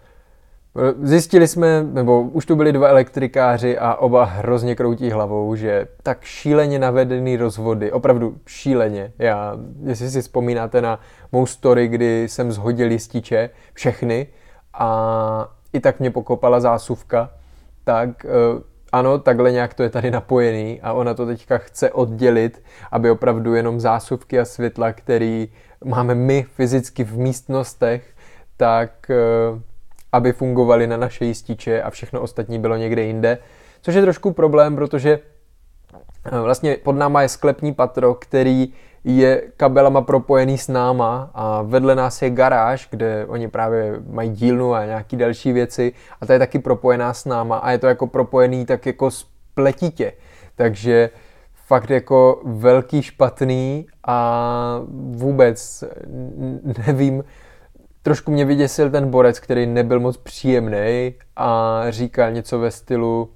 [1.02, 6.24] Zjistili jsme, nebo už tu byli dva elektrikáři a oba hrozně kroutí hlavou, že tak
[6.24, 9.12] šíleně navedený rozvody, opravdu šíleně.
[9.18, 11.00] Já, jestli si vzpomínáte na
[11.32, 14.26] mou story, kdy jsem zhodil lističe, všechny,
[14.74, 17.30] a i tak mě pokopala zásuvka,
[17.84, 22.62] tak eh, ano, takhle nějak to je tady napojený a ona to teďka chce oddělit,
[22.92, 25.48] aby opravdu jenom zásuvky a světla, který
[25.84, 28.14] máme my fyzicky v místnostech,
[28.56, 29.71] tak eh,
[30.12, 33.38] aby fungovaly na naše jističe a všechno ostatní bylo někde jinde.
[33.82, 35.18] Což je trošku problém, protože
[36.24, 38.72] eh, vlastně pod náma je sklepní patro, který
[39.04, 44.74] je kabelama propojený s náma a vedle nás je garáž, kde oni právě mají dílnu
[44.74, 48.06] a nějaký další věci a ta je taky propojená s náma a je to jako
[48.06, 50.12] propojený tak jako spletitě.
[50.56, 51.10] Takže
[51.66, 55.84] fakt jako velký špatný a vůbec
[56.86, 57.24] nevím,
[58.02, 63.30] trošku mě vyděsil ten borec, který nebyl moc příjemný a říkal něco ve stylu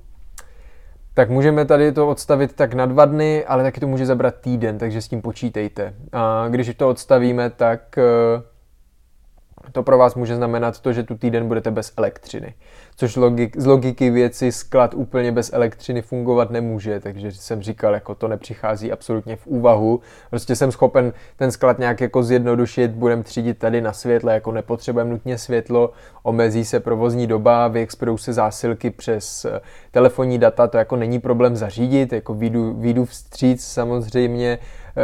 [1.16, 4.78] tak můžeme tady to odstavit tak na dva dny, ale taky to může zabrat týden,
[4.78, 5.94] takže s tím počítejte.
[6.12, 11.48] A když to odstavíme, tak eh, to pro vás může znamenat to, že tu týden
[11.48, 12.54] budete bez elektřiny.
[12.98, 18.14] Což logik, z logiky věci sklad úplně bez elektřiny fungovat nemůže, takže jsem říkal, jako
[18.14, 20.00] to nepřichází absolutně v úvahu.
[20.30, 25.10] Prostě jsem schopen ten sklad nějak jako zjednodušit, budem třídit tady na světle, jako nepotřebujeme
[25.10, 30.96] nutně světlo, omezí se provozní doba, vyexpedují se zásilky přes eh, telefonní data, to jako
[30.96, 34.58] není problém zařídit, jako výjdu, výjdu vstříc samozřejmě
[34.96, 35.02] eh,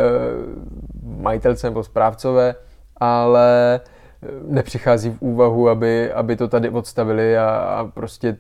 [1.17, 2.55] majitelce nebo správcové,
[2.97, 3.81] ale
[4.47, 8.37] nepřichází v úvahu, aby, aby to tady odstavili a, a prostě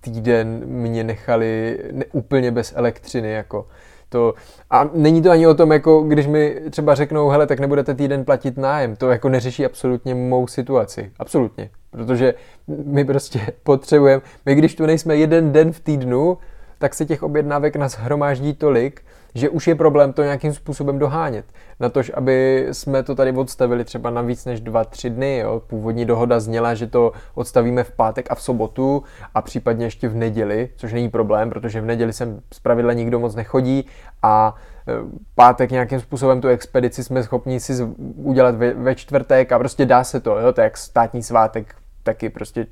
[0.00, 3.66] týden mě nechali ne, úplně bez elektřiny, jako
[4.08, 4.34] to,
[4.70, 8.24] a není to ani o tom, jako když mi třeba řeknou, hele, tak nebudete týden
[8.24, 12.34] platit nájem, to jako neřeší absolutně mou situaci, absolutně, protože
[12.66, 16.38] my prostě potřebujeme, my když tu nejsme jeden den v týdnu,
[16.78, 19.02] tak se těch objednávek nás hromáždí tolik,
[19.34, 21.44] že už je problém to nějakým způsobem dohánět.
[21.80, 25.38] Na to, aby jsme to tady odstavili třeba na víc než 2-3 dny.
[25.38, 25.62] Jo.
[25.66, 29.02] Původní dohoda zněla, že to odstavíme v pátek a v sobotu
[29.34, 33.34] a případně ještě v neděli, což není problém, protože v neděli sem zpravidla nikdo moc
[33.34, 33.86] nechodí
[34.22, 34.54] a
[34.88, 34.92] e,
[35.34, 37.84] pátek nějakým způsobem tu expedici jsme schopni si
[38.16, 41.74] udělat ve, ve čtvrtek a prostě dá se to, jo, to je jak státní svátek,
[42.02, 42.66] taky prostě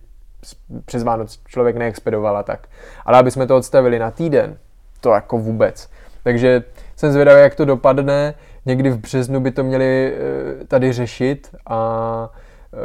[0.85, 2.69] přes Vánoc člověk neexpedoval a tak.
[3.05, 4.57] Ale aby jsme to odstavili na týden,
[5.01, 5.91] to jako vůbec.
[6.23, 6.65] Takže
[6.97, 8.35] jsem zvědavý, jak to dopadne.
[8.67, 12.31] Někdy v březnu by to měli eh, tady řešit a
[12.73, 12.77] eh,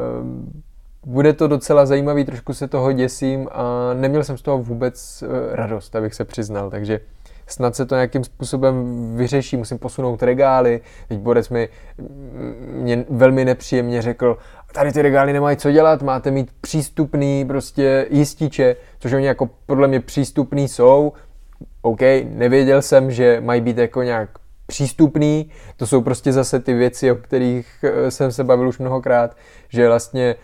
[1.05, 5.55] bude to docela zajímavý, trošku se toho děsím a neměl jsem z toho vůbec eh,
[5.55, 6.99] radost, abych se přiznal, takže
[7.47, 11.69] snad se to nějakým způsobem vyřeší, musím posunout regály, teď Borec mi
[12.59, 14.37] mě velmi nepříjemně řekl,
[14.71, 19.87] tady ty regály nemají co dělat, máte mít přístupný prostě jističe, což oni jako podle
[19.87, 21.13] mě přístupný jsou,
[21.81, 24.29] OK, nevěděl jsem, že mají být jako nějak
[24.65, 29.37] přístupný, to jsou prostě zase ty věci, o kterých eh, jsem se bavil už mnohokrát,
[29.69, 30.35] že vlastně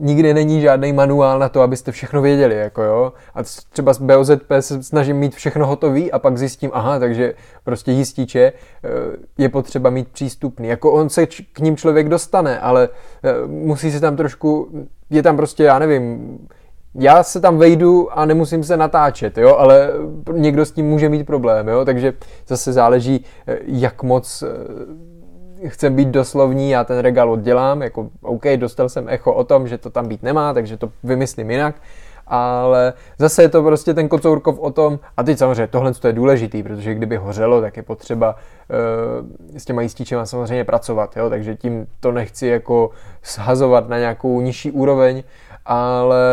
[0.00, 3.12] nikdy není žádný manuál na to, abyste všechno věděli, jako jo.
[3.34, 7.92] A třeba z BOZP se snažím mít všechno hotový a pak zjistím, aha, takže prostě
[7.92, 8.88] jističe eh,
[9.38, 10.68] je potřeba mít přístupný.
[10.68, 12.88] Jako on se k ním člověk dostane, ale
[13.24, 14.68] eh, musí se tam trošku,
[15.10, 16.38] je tam prostě, já nevím,
[16.94, 19.90] já se tam vejdu a nemusím se natáčet, jo, ale
[20.32, 22.12] někdo s tím může mít problém, jo, takže
[22.46, 24.44] zase záleží, eh, jak moc
[25.66, 29.78] chcem být doslovní, já ten regál oddělám, jako OK, dostal jsem echo o tom, že
[29.78, 31.74] to tam být nemá, takže to vymyslím jinak,
[32.26, 36.62] ale zase je to prostě ten kocourkov o tom, a teď samozřejmě tohle je důležitý,
[36.62, 41.30] protože kdyby hořelo, tak je potřeba uh, s těma jističema samozřejmě pracovat, jo?
[41.30, 42.90] takže tím to nechci jako
[43.24, 45.22] shazovat na nějakou nižší úroveň,
[45.66, 46.24] ale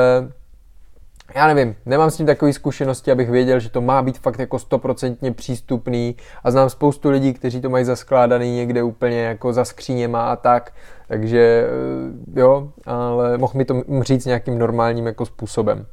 [1.35, 4.59] já nevím, nemám s tím takové zkušenosti, abych věděl, že to má být fakt jako
[4.59, 10.31] stoprocentně přístupný a znám spoustu lidí, kteří to mají zaskládaný někde úplně jako za skříněma
[10.31, 10.73] a tak,
[11.07, 11.67] takže
[12.35, 15.85] eh, jo, ale mohl mi to říct nějakým normálním jako způsobem.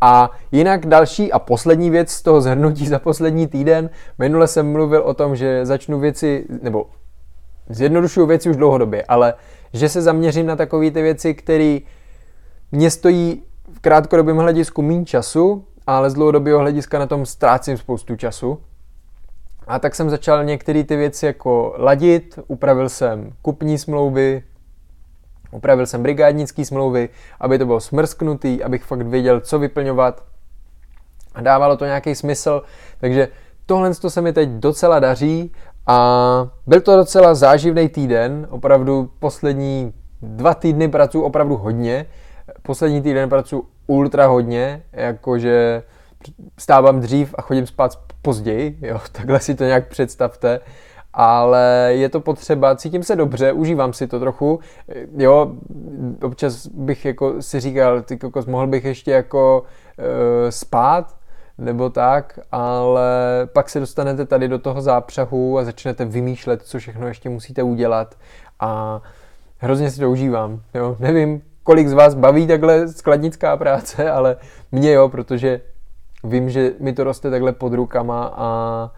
[0.00, 5.02] A jinak další a poslední věc z toho zhrnutí za poslední týden, minule jsem mluvil
[5.02, 6.86] o tom, že začnu věci, nebo
[7.68, 9.34] zjednodušuju věci už dlouhodobě, ale
[9.72, 11.78] že se zaměřím na takové ty věci, které
[12.72, 13.42] mě stojí
[13.74, 18.60] v krátkodobém hledisku méně času, ale z dlouhodobého hlediska na tom ztrácím spoustu času.
[19.66, 24.42] A tak jsem začal některé ty věci jako ladit, upravil jsem kupní smlouvy,
[25.50, 27.08] upravil jsem brigádnické smlouvy,
[27.40, 30.24] aby to bylo smrsknutý, abych fakt věděl, co vyplňovat
[31.34, 32.62] a dávalo to nějaký smysl,
[33.00, 33.28] takže
[33.66, 35.52] tohle to se mi teď docela daří
[35.86, 42.06] a byl to docela záživný týden, opravdu poslední dva týdny pracuji opravdu hodně,
[42.62, 45.82] poslední týden pracuji ultra hodně, jakože
[46.58, 50.60] stávám dřív a chodím spát později, jo, takhle si to nějak představte
[51.14, 54.60] ale je to potřeba, cítím se dobře, užívám si to trochu,
[55.16, 55.52] jo,
[56.22, 60.04] občas bych jako si říkal, ty kokos, mohl bych ještě jako uh,
[60.50, 61.16] spát,
[61.58, 63.10] nebo tak, ale
[63.52, 68.14] pak se dostanete tady do toho zápřahu a začnete vymýšlet, co všechno ještě musíte udělat
[68.60, 69.02] a
[69.58, 74.36] hrozně si to užívám, jo, nevím, kolik z vás baví takhle skladnická práce, ale
[74.72, 75.60] mě jo, protože
[76.24, 78.90] vím, že mi to roste takhle pod rukama a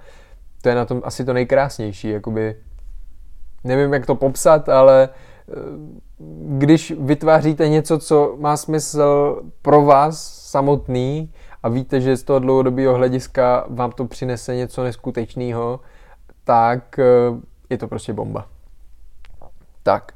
[0.63, 2.57] to je na tom asi to nejkrásnější, jakoby,
[3.65, 5.53] nevím, jak to popsat, ale eh,
[6.59, 12.95] když vytváříte něco, co má smysl pro vás samotný a víte, že z toho dlouhodobého
[12.95, 15.81] hlediska vám to přinese něco neskutečného,
[16.45, 17.05] tak eh,
[17.71, 18.47] je to prostě bomba.
[19.83, 20.13] Tak.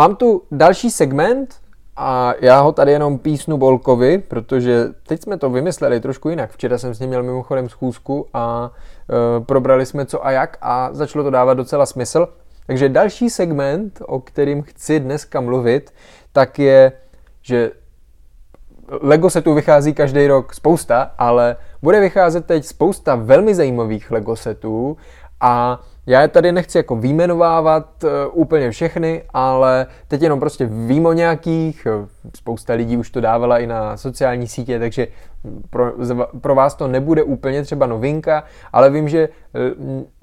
[0.00, 1.54] Mám tu další segment,
[1.96, 6.50] a já ho tady jenom písnu Bolkovi, protože teď jsme to vymysleli trošku jinak.
[6.50, 8.70] Včera jsem s ním měl mimochodem schůzku a
[9.40, 12.28] e, probrali jsme co a jak a začalo to dávat docela smysl.
[12.66, 15.94] Takže další segment, o kterým chci dneska mluvit,
[16.32, 16.92] tak je,
[17.42, 17.70] že
[19.00, 24.36] Lego se tu vychází každý rok spousta, ale bude vycházet teď spousta velmi zajímavých Lego
[24.36, 24.96] setů
[25.40, 31.06] a já je tady nechci jako výjmenovávat uh, úplně všechny, ale teď jenom prostě vím
[31.06, 35.06] o nějakých, eh, spousta lidí už to dávala i na sociální sítě, takže
[35.70, 35.92] pro,
[36.40, 39.58] pro vás to nebude úplně třeba novinka, ale vím, že eh,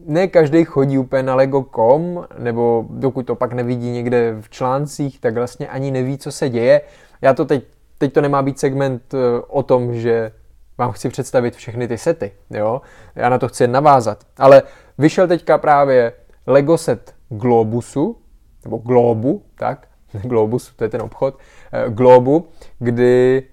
[0.06, 5.34] ne každý chodí úplně na lego.com, nebo dokud to pak nevidí někde v článcích, tak
[5.34, 6.82] vlastně ani neví, co se děje.
[7.21, 7.63] Já to teď,
[7.97, 9.15] teď to nemá být segment
[9.47, 10.32] o tom, že
[10.78, 12.82] vám chci představit všechny ty sety, jo?
[13.15, 14.63] Já na to chci navázat, ale
[14.98, 16.14] Vyšel teďka právě
[16.48, 18.18] Lego set Globusu,
[18.64, 19.88] nebo Globu, tak,
[20.24, 21.38] Globus, to je ten obchod,
[21.72, 22.48] eh, Globu,
[22.80, 23.44] kdy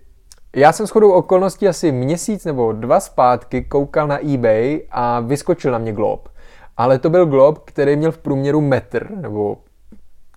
[0.57, 5.79] já jsem shodou okolností asi měsíc nebo dva zpátky koukal na eBay a vyskočil na
[5.79, 6.29] mě Glob.
[6.77, 9.57] Ale to byl Glob, který měl v průměru metr, nebo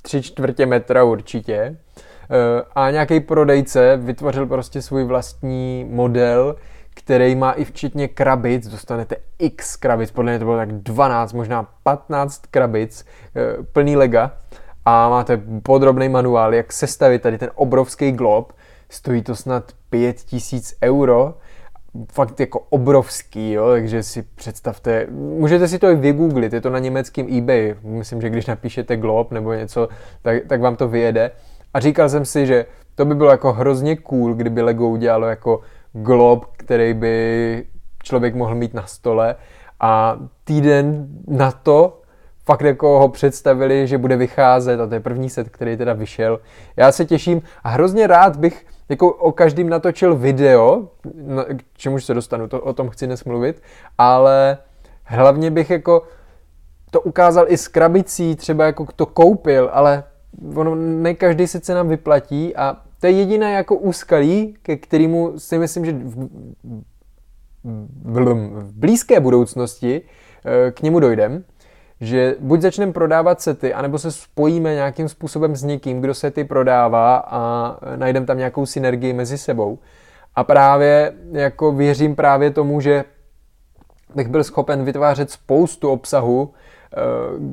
[0.02, 1.78] tři čtvrtě metra určitě.
[2.30, 6.56] Eh, a nějaký prodejce vytvořil prostě svůj vlastní model,
[6.98, 11.68] který má i včetně krabic, dostanete x krabic, podle mě to bylo tak 12, možná
[11.84, 13.06] 15 krabic,
[13.36, 14.32] eh, plný lega
[14.86, 18.54] a máte podrobný manuál, jak sestavit tady ten obrovský glob,
[18.90, 21.38] stojí to snad 5000 euro,
[22.12, 26.80] fakt jako obrovský, jo, takže si představte, můžete si to i vygooglit, je to na
[26.80, 29.90] německém eBay, myslím, že když napíšete glob nebo něco,
[30.22, 31.32] tak, tak vám to vyjede.
[31.74, 35.62] A říkal jsem si, že to by bylo jako hrozně cool, kdyby Lego udělalo jako
[36.02, 37.66] glob, který by
[38.04, 39.36] člověk mohl mít na stole
[39.80, 42.02] a týden na to
[42.46, 46.40] fakt jako ho představili, že bude vycházet a to je první set, který teda vyšel.
[46.78, 50.88] Já se těším a hrozně rád bych jako o každým natočil video,
[51.58, 53.62] k čemuž se dostanu, to, o tom chci dnes mluvit,
[53.98, 54.58] ale
[55.04, 56.04] hlavně bych jako
[56.92, 60.04] to ukázal i s krabicí, třeba jako to koupil, ale
[60.56, 65.58] ono ne každý se nám vyplatí a to je jediné jako úskalí, ke kterému si
[65.58, 66.30] myslím, že v,
[68.04, 70.02] v blízké budoucnosti
[70.46, 71.44] eh, k němu dojdem,
[72.02, 77.18] že buď začneme prodávat sety, anebo se spojíme nějakým způsobem s někým, kdo sety prodává
[77.18, 79.80] a najdeme tam nějakou synergii mezi sebou.
[80.36, 83.04] A právě jako věřím právě tomu, že
[84.16, 86.98] bych byl schopen vytvářet spoustu obsahu, eh,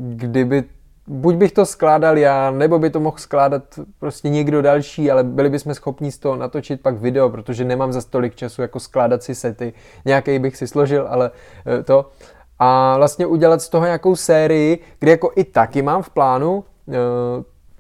[0.09, 0.65] kdyby
[1.07, 3.63] buď bych to skládal já, nebo by to mohl skládat
[3.99, 8.03] prostě někdo další, ale byli bychom schopni z toho natočit pak video, protože nemám za
[8.03, 9.73] tolik času jako skládat si sety.
[10.05, 11.31] Nějaký bych si složil, ale
[11.67, 12.11] eh, to.
[12.59, 16.95] A vlastně udělat z toho nějakou sérii, kde jako i taky mám v plánu eh,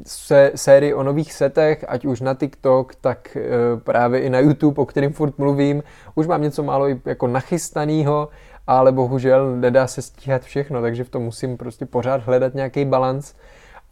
[0.07, 4.83] se, sérii o nových setech, ať už na TikTok, tak e, právě i na YouTube,
[4.83, 5.83] o kterým furt mluvím.
[6.15, 8.29] Už mám něco málo jako nachystaného,
[8.67, 13.35] ale bohužel nedá se stíhat všechno, takže v tom musím prostě pořád hledat nějaký balans.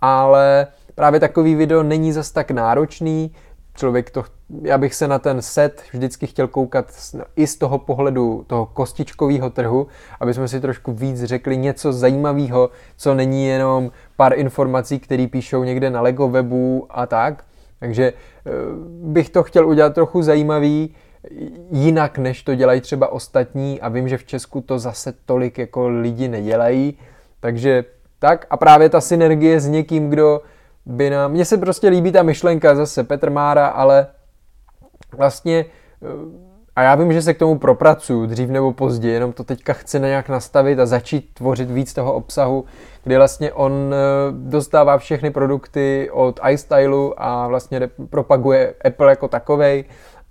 [0.00, 3.30] Ale právě takový video není zas tak náročný,
[3.74, 4.24] člověk to,
[4.62, 6.86] já bych se na ten set vždycky chtěl koukat
[7.36, 9.86] i z toho pohledu toho kostičkového trhu,
[10.20, 15.64] aby jsme si trošku víc řekli něco zajímavého, co není jenom pár informací, které píšou
[15.64, 17.44] někde na Lego webu a tak.
[17.78, 18.50] Takže eh,
[19.02, 20.94] bych to chtěl udělat trochu zajímavý,
[21.70, 25.88] jinak, než to dělají třeba ostatní a vím, že v Česku to zase tolik jako
[25.88, 26.98] lidi nedělají,
[27.40, 27.84] takže
[28.18, 30.40] tak a právě ta synergie s někým, kdo
[30.86, 34.06] by nám, mně se prostě líbí ta myšlenka zase Petr Mára, ale
[35.16, 35.64] vlastně
[36.02, 39.72] eh, a já vím, že se k tomu propracuju dřív nebo později, jenom to teďka
[39.72, 42.64] chci nějak nastavit a začít tvořit víc toho obsahu,
[43.04, 43.96] kdy vlastně on eh,
[44.32, 49.84] dostává všechny produkty od iStylu a vlastně propaguje Apple jako takovej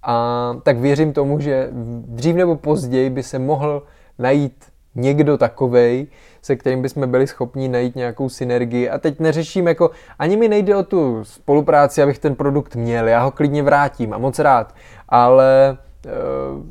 [0.03, 1.69] a tak věřím tomu, že
[2.05, 3.83] dřív nebo později by se mohl
[4.19, 6.07] najít někdo takovej,
[6.41, 8.89] se kterým bychom byli schopni najít nějakou synergii.
[8.89, 13.23] A teď neřeším jako, ani mi nejde o tu spolupráci, abych ten produkt měl, já
[13.23, 14.75] ho klidně vrátím a moc rád,
[15.09, 16.09] ale e,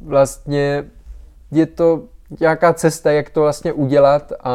[0.05, 0.85] vlastně
[1.51, 2.03] je to
[2.41, 4.53] nějaká cesta, jak to vlastně udělat a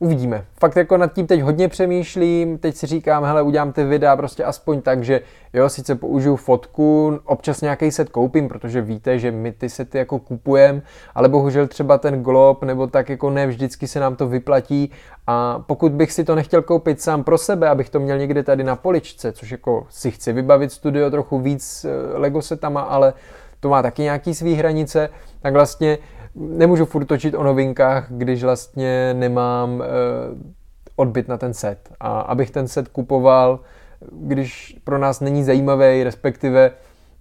[0.00, 0.44] Uvidíme.
[0.60, 4.44] Fakt jako nad tím teď hodně přemýšlím, teď si říkám, hele, udělám ty videa prostě
[4.44, 5.20] aspoň tak, že
[5.52, 10.18] jo, sice použiju fotku, občas nějaký set koupím, protože víte, že my ty sety jako
[10.18, 10.82] kupujeme,
[11.14, 14.90] ale bohužel třeba ten glob nebo tak jako ne vždycky se nám to vyplatí
[15.26, 18.64] a pokud bych si to nechtěl koupit sám pro sebe, abych to měl někde tady
[18.64, 23.12] na poličce, což jako si chci vybavit studio trochu víc eh, Lego setama, ale
[23.60, 25.08] to má taky nějaký svý hranice,
[25.42, 25.98] tak vlastně
[26.38, 29.86] nemůžu furt točit o novinkách, když vlastně nemám eh,
[30.96, 31.78] odbyt na ten set.
[32.00, 33.60] A abych ten set kupoval,
[34.12, 36.70] když pro nás není zajímavý, respektive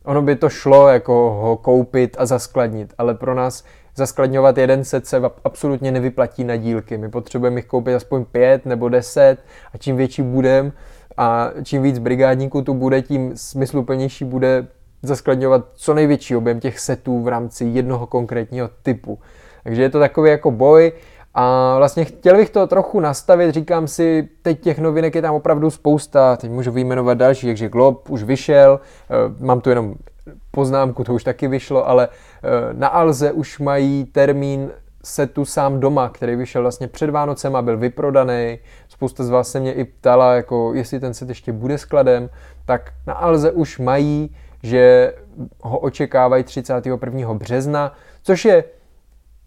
[0.04, 3.64] ono by to šlo jako ho koupit a zaskladnit, ale pro nás
[3.96, 6.98] zaskladňovat jeden set se absolutně nevyplatí na dílky.
[6.98, 9.38] My potřebujeme jich koupit aspoň pět nebo deset
[9.74, 10.74] a čím větší budem
[11.18, 14.68] a čím víc brigádníků tu bude, tím smysluplnější bude
[15.08, 19.20] zaskladňovat co největší objem těch setů v rámci jednoho konkrétního typu.
[19.64, 20.92] Takže je to takový jako boj
[21.34, 25.72] a vlastně chtěl bych to trochu nastavit, říkám si, teď těch novinek je tam opravdu
[25.72, 29.96] spousta, teď můžu vyjmenovat další, takže Glob už vyšel, eh, mám tu jenom
[30.52, 34.72] poznámku, to už taky vyšlo, ale eh, na Alze už mají termín
[35.04, 38.60] setu sám doma, který vyšel vlastně před Vánocem a byl vyprodaný.
[38.88, 42.30] Spousta z vás se mě i ptala, jako jestli ten set ještě bude skladem,
[42.66, 44.36] tak na Alze už mají
[44.68, 45.14] že
[45.62, 47.34] ho očekávají 31.
[47.34, 47.94] března,
[48.24, 48.64] což je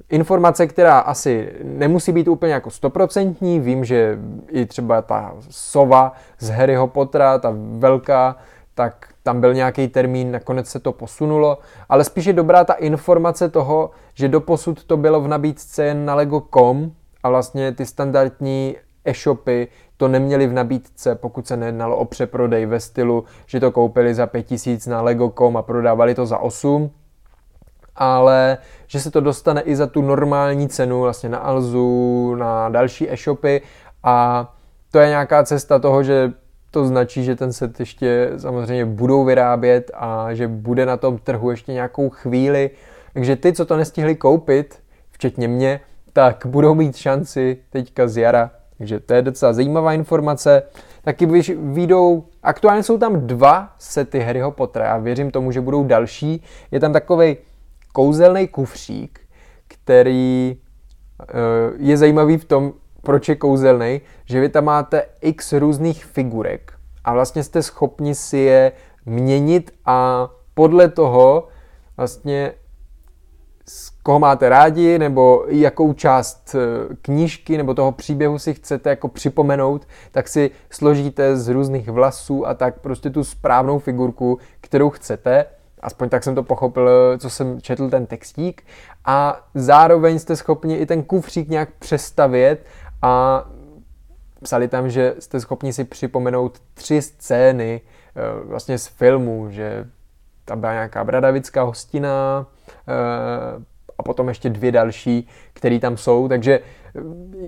[0.09, 3.61] informace, která asi nemusí být úplně jako stoprocentní.
[3.61, 4.19] Vím, že
[4.49, 8.37] i třeba ta sova z Harryho Pottera, ta velká,
[8.75, 11.59] tak tam byl nějaký termín, nakonec se to posunulo,
[11.89, 16.15] ale spíš je dobrá ta informace toho, že doposud to bylo v nabídce jen na
[16.15, 16.93] Lego.com
[17.23, 19.69] a vlastně ty standardní e-shopy
[20.01, 24.27] to neměli v nabídce, pokud se nejednalo o přeprodej ve stylu, že to koupili za
[24.27, 26.91] 5000 na Lego.com a prodávali to za 8,
[27.97, 33.11] ale že se to dostane i za tu normální cenu vlastně na Alzu, na další
[33.13, 33.63] e-shopy
[34.03, 34.49] a
[34.91, 36.33] to je nějaká cesta toho, že
[36.71, 41.51] to značí, že ten set ještě samozřejmě budou vyrábět a že bude na tom trhu
[41.51, 42.71] ještě nějakou chvíli.
[43.13, 44.79] Takže ty, co to nestihli koupit,
[45.11, 45.81] včetně mě,
[46.13, 50.63] tak budou mít šanci teďka z jara takže to je docela zajímavá informace.
[51.03, 51.27] Taky
[51.57, 56.43] výjdou, aktuálně jsou tam dva sety Harryho Pottera, já věřím tomu, že budou další.
[56.71, 57.37] Je tam takový
[57.93, 59.21] kouzelný kufřík,
[59.69, 60.57] který
[61.21, 61.25] eh,
[61.77, 62.73] je zajímavý v tom,
[63.03, 66.73] proč je kouzelný, že vy tam máte x různých figurek
[67.05, 68.73] a vlastně jste schopni si je
[69.07, 71.49] měnit a podle toho
[71.97, 72.53] vlastně
[74.03, 79.87] koho máte rádi, nebo jakou část eh, knížky nebo toho příběhu si chcete jako připomenout,
[80.13, 85.47] tak si složíte z různých vlasů a tak prostě tu správnou figurku, kterou chcete.
[85.81, 88.63] Aspoň tak jsem to pochopil, co jsem četl ten textík.
[89.05, 92.67] A zároveň jste schopni i ten kufřík nějak přestavět
[93.03, 93.45] a
[94.43, 99.87] psali tam, že jste schopni si připomenout tři scény eh, vlastně z filmu, že
[100.45, 102.47] tam byla nějaká bradavická hostina,
[103.99, 107.01] a potom ještě dvě další, které tam jsou, takže eh,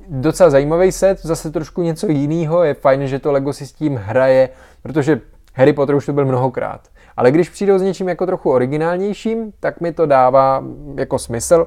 [0.09, 3.97] docela zajímavý set, zase trošku něco jiného, je fajn, že to Lego si s tím
[3.97, 4.49] hraje,
[4.83, 5.21] protože
[5.55, 6.89] Harry Potter už to byl mnohokrát.
[7.17, 11.67] Ale když přijdou s něčím jako trochu originálnějším, tak mi to dává mm, jako smysl.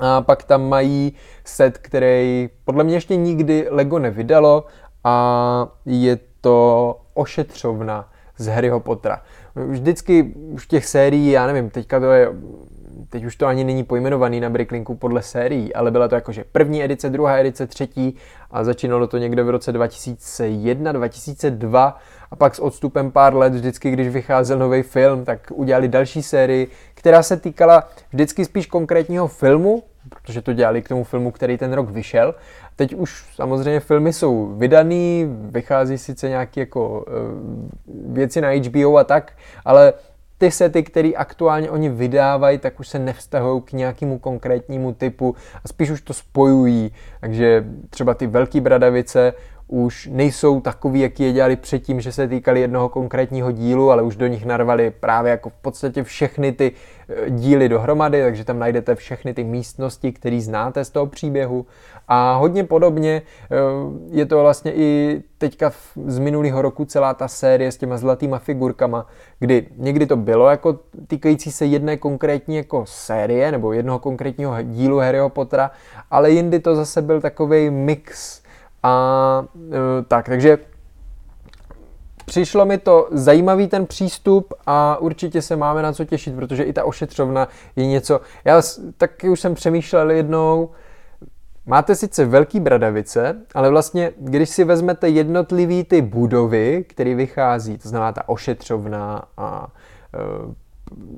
[0.00, 1.12] A pak tam mají
[1.44, 4.64] set, který podle mě ještě nikdy Lego nevydalo
[5.04, 9.22] a je to ošetřovna z Harryho Pottera.
[9.54, 12.28] Vždycky už těch sérií, já nevím, teďka to je
[13.12, 16.84] teď už to ani není pojmenovaný na Bricklinku podle sérií, ale byla to jakože první
[16.84, 18.16] edice, druhá edice, třetí
[18.50, 21.98] a začínalo to někde v roce 2001, 2002
[22.30, 26.68] a pak s odstupem pár let, vždycky když vycházel nový film, tak udělali další sérii,
[27.02, 31.72] která se týkala vždycky spíš konkrétního filmu, protože to dělali k tomu filmu, který ten
[31.72, 32.34] rok vyšel.
[32.76, 39.04] Teď už samozřejmě filmy jsou vydaný, vychází sice nějaké jako uh, věci na HBO a
[39.04, 39.32] tak,
[39.64, 39.92] ale
[40.38, 45.68] ty sety, které aktuálně oni vydávají, tak už se nevztahují k nějakému konkrétnímu typu a
[45.68, 46.92] spíš už to spojují.
[47.20, 49.32] Takže třeba ty velké bradavice
[49.68, 54.16] už nejsou takový, jaký je dělali předtím, že se týkali jednoho konkrétního dílu, ale už
[54.16, 56.72] do nich narvali právě jako v podstatě všechny ty
[57.08, 61.66] eh, díly dohromady, takže tam najdete všechny ty místnosti, které znáte z toho příběhu.
[62.08, 63.56] A hodně podobně eh,
[64.10, 65.72] je to vlastně i teďka
[66.06, 69.06] z minulého roku celá ta série s těma zlatýma figurkama,
[69.38, 74.98] kdy někdy to bylo jako týkající se jedné konkrétní jako série nebo jednoho konkrétního dílu
[74.98, 75.70] Harryho Pottera,
[76.10, 78.41] ale jindy to zase byl takový mix
[78.82, 80.58] a e, tak, takže
[82.24, 86.72] přišlo mi to zajímavý ten přístup a určitě se máme na co těšit, protože i
[86.72, 88.62] ta ošetřovna je něco, já
[88.96, 90.70] taky už jsem přemýšlel jednou,
[91.66, 97.88] Máte sice velký bradavice, ale vlastně, když si vezmete jednotlivý ty budovy, které vychází, to
[97.88, 99.66] znamená ta ošetřovna a
[100.14, 100.18] e,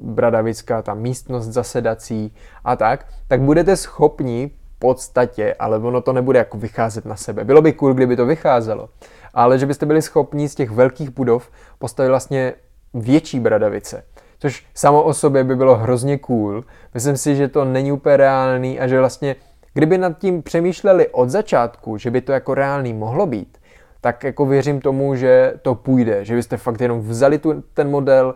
[0.03, 2.35] bradavická, ta místnost zasedací
[2.65, 4.51] a tak, tak budete schopni
[4.85, 7.45] podstatě, ale ono to nebude jako vycházet na sebe.
[7.45, 8.89] Bylo by cool, kdyby to vycházelo,
[9.35, 12.53] ale že byste byli schopni z těch velkých budov postavit vlastně
[12.95, 14.05] větší bradavice.
[14.39, 16.65] Což samo o sobě by bylo hrozně cool.
[16.95, 19.37] Myslím si, že to není úplně reálný a že vlastně,
[19.75, 23.59] kdyby nad tím přemýšleli od začátku, že by to jako reálný mohlo být,
[24.01, 28.35] tak jako věřím tomu, že to půjde, že byste fakt jenom vzali tu, ten model,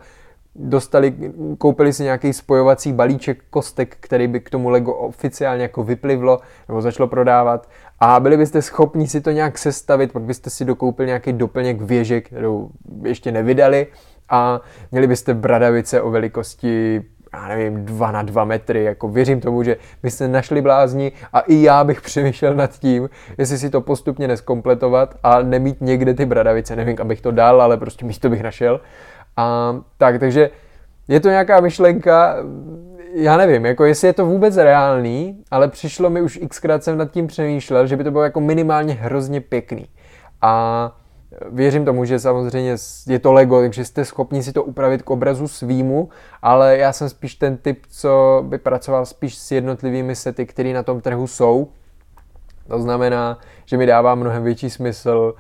[0.59, 1.15] dostali,
[1.59, 6.83] koupili si nějaký spojovací balíček kostek, který by k tomu Lego oficiálně jako vyplivlo nebo
[6.83, 7.69] začalo prodávat.
[8.01, 12.21] A byli byste schopni si to nějak sestavit, pak byste si dokoupili nějaký doplněk věže,
[12.21, 12.71] kterou
[13.03, 13.87] ještě nevydali
[14.29, 19.63] a měli byste bradavice o velikosti já nevím, 2 na 2 metry, jako věřím tomu,
[19.63, 24.29] že byste našli blázni a i já bych přemýšlel nad tím, jestli si to postupně
[24.29, 28.81] neskompletovat a nemít někde ty bradavice, nevím, abych to dal, ale prostě místo bych našel
[29.39, 30.51] a tak, takže
[31.09, 32.37] je to nějaká myšlenka,
[33.15, 37.11] já nevím, jako jestli je to vůbec reálný, ale přišlo mi už xkrát jsem nad
[37.11, 39.87] tím přemýšlel, že by to bylo jako minimálně hrozně pěkný.
[40.43, 40.97] A
[41.51, 42.77] věřím tomu, že samozřejmě
[43.07, 46.09] je to Lego, takže jste schopni si to upravit k obrazu svýmu,
[46.43, 50.83] ale já jsem spíš ten typ, co by pracoval spíš s jednotlivými sety, které na
[50.83, 51.69] tom trhu jsou.
[52.69, 55.35] To znamená, že mi dává mnohem větší smysl,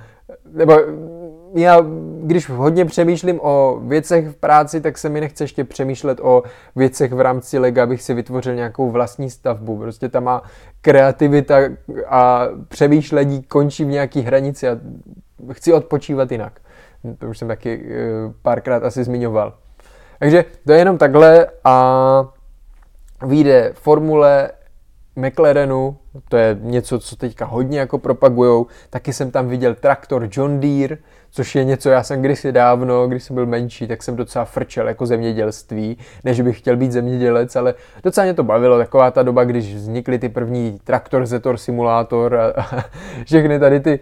[0.52, 0.76] nebo
[1.54, 1.84] já,
[2.22, 6.42] když hodně přemýšlím o věcech v práci, tak se mi nechce ještě přemýšlet o
[6.76, 9.78] věcech v rámci Lega, abych si vytvořil nějakou vlastní stavbu.
[9.78, 10.42] Prostě ta má
[10.80, 11.56] kreativita
[12.08, 14.78] a přemýšlení končí v nějaký hranici a
[15.52, 16.60] chci odpočívat jinak.
[17.18, 19.54] To už jsem taky eh, párkrát asi zmiňoval.
[20.18, 22.28] Takže to je jenom takhle a
[23.26, 24.50] vyjde formule
[25.16, 25.96] McLarenu,
[26.28, 28.66] to je něco, co teďka hodně jako propagujou.
[28.90, 30.96] Taky jsem tam viděl traktor John Deere,
[31.30, 34.88] což je něco, já jsem kdysi dávno, když jsem byl menší, tak jsem docela frčel
[34.88, 39.44] jako zemědělství, než bych chtěl být zemědělec, ale docela mě to bavilo, taková ta doba,
[39.44, 42.84] když vznikly ty první traktor, zetor, simulátor a, a
[43.24, 44.00] všechny tady ty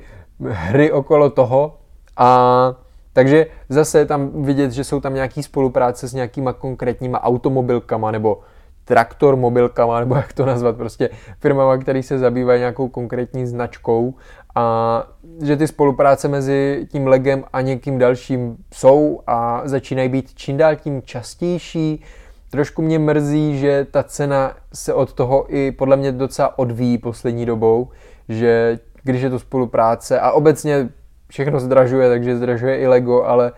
[0.48, 1.78] hry okolo toho.
[2.16, 2.74] A
[3.12, 8.40] takže zase tam vidět, že jsou tam nějaký spolupráce s nějakýma konkrétníma automobilkama nebo
[8.84, 14.14] traktor mobilkama, nebo jak to nazvat, prostě firmama, který se zabývají nějakou konkrétní značkou.
[14.54, 15.06] A
[15.42, 20.76] že ty spolupráce mezi tím legem a někým dalším jsou a začínají být čím dál
[20.76, 22.02] tím častější.
[22.50, 27.46] Trošku mě mrzí, že ta cena se od toho i podle mě docela odvíjí poslední
[27.46, 27.88] dobou,
[28.28, 30.88] že když je to spolupráce a obecně
[31.28, 33.52] všechno zdražuje, takže zdražuje i Lego, ale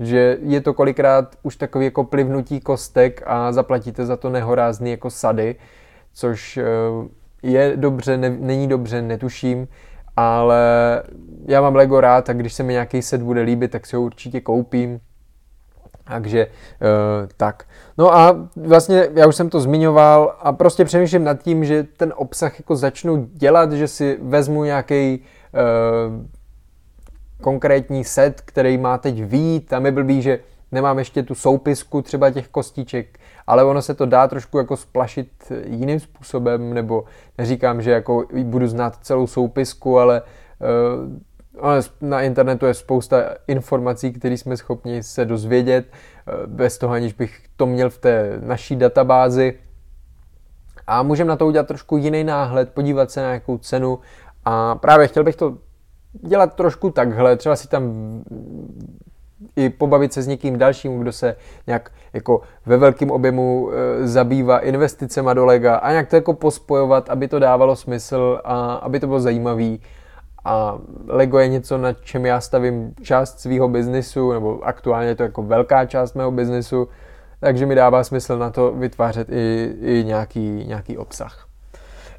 [0.00, 5.10] že je to kolikrát už takový jako plivnutí kostek a zaplatíte za to nehorázný jako
[5.10, 5.56] sady,
[6.14, 6.64] což eh,
[7.42, 9.68] je dobře, ne, není dobře, netuším,
[10.16, 11.02] ale
[11.48, 14.02] já mám Lego rád a když se mi nějaký set bude líbit, tak si ho
[14.02, 15.00] určitě koupím.
[16.04, 17.64] Takže uh, tak.
[17.98, 22.12] No a vlastně já už jsem to zmiňoval a prostě přemýšlím nad tím, že ten
[22.16, 26.26] obsah jako začnu dělat, že si vezmu nějaký uh,
[27.40, 29.68] konkrétní set, který má teď vít.
[29.68, 30.38] Tam je blbý, že
[30.72, 35.52] nemám ještě tu soupisku třeba těch kostiček, ale ono se to dá trošku jako splašit
[35.64, 37.04] jiným způsobem, nebo
[37.38, 40.22] neříkám, že jako budu znát celou soupisku, ale
[41.62, 47.12] uh, na internetu je spousta informací, které jsme schopni se dozvědět, uh, bez toho, aniž
[47.12, 49.58] bych to měl v té naší databázi.
[50.86, 53.98] A můžeme na to udělat trošku jiný náhled, podívat se na nějakou cenu
[54.44, 55.58] a právě chtěl bych to
[56.12, 57.92] dělat trošku takhle, třeba si tam
[59.56, 64.58] i pobavit se s někým dalším, kdo se nějak jako ve velkém objemu e, zabývá
[64.58, 69.06] investicema do lega a nějak to jako pospojovat, aby to dávalo smysl a aby to
[69.06, 69.80] bylo zajímavý.
[70.44, 75.22] A Lego je něco, na čem já stavím část svého biznisu, nebo aktuálně je to
[75.22, 76.88] jako velká část mého biznisu,
[77.40, 81.46] takže mi dává smysl na to vytvářet i, i nějaký, nějaký obsah.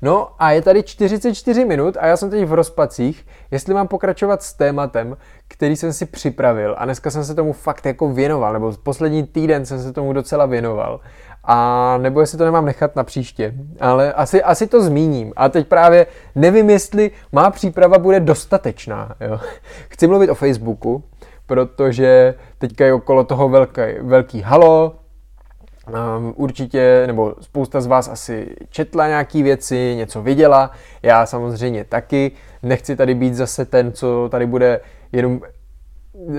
[0.02, 4.44] No a je tady 44 minut a já jsem teď v rozpacích, jestli mám pokračovat
[4.44, 5.18] s tématem,
[5.48, 9.66] který jsem si připravil a dneska jsem se tomu fakt jako věnoval, nebo poslední týden
[9.66, 11.00] jsem se tomu docela věnoval.
[11.44, 15.34] A nebo jestli to nemám nechat na příště, ale asi, asi to zmíním.
[15.36, 19.16] A teď právě nevím, jestli má příprava bude dostatečná.
[19.22, 19.40] Jo.
[19.90, 21.04] Chci mluvit o Facebooku,
[21.46, 24.96] protože teďka je okolo toho velký, velký halo,
[25.88, 30.72] Um, určitě, nebo spousta z vás asi četla nějaký věci, něco viděla,
[31.04, 32.32] já samozřejmě taky.
[32.64, 34.80] Nechci tady být zase ten, co tady bude
[35.12, 35.42] jenom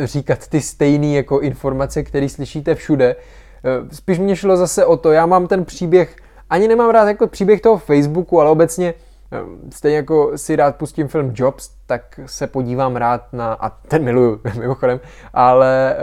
[0.05, 3.17] říkat ty stejné jako informace, které slyšíte všude.
[3.65, 6.17] Ehm, spíš mě šlo zase o to, já mám ten příběh,
[6.51, 8.95] ani nemám rád jako příběh toho Facebooku, ale obecně
[9.31, 14.05] ehm, stejně jako si rád pustím film Jobs, tak se podívám rád na, a ten
[14.05, 15.01] miluju mimochodem,
[15.35, 15.97] ale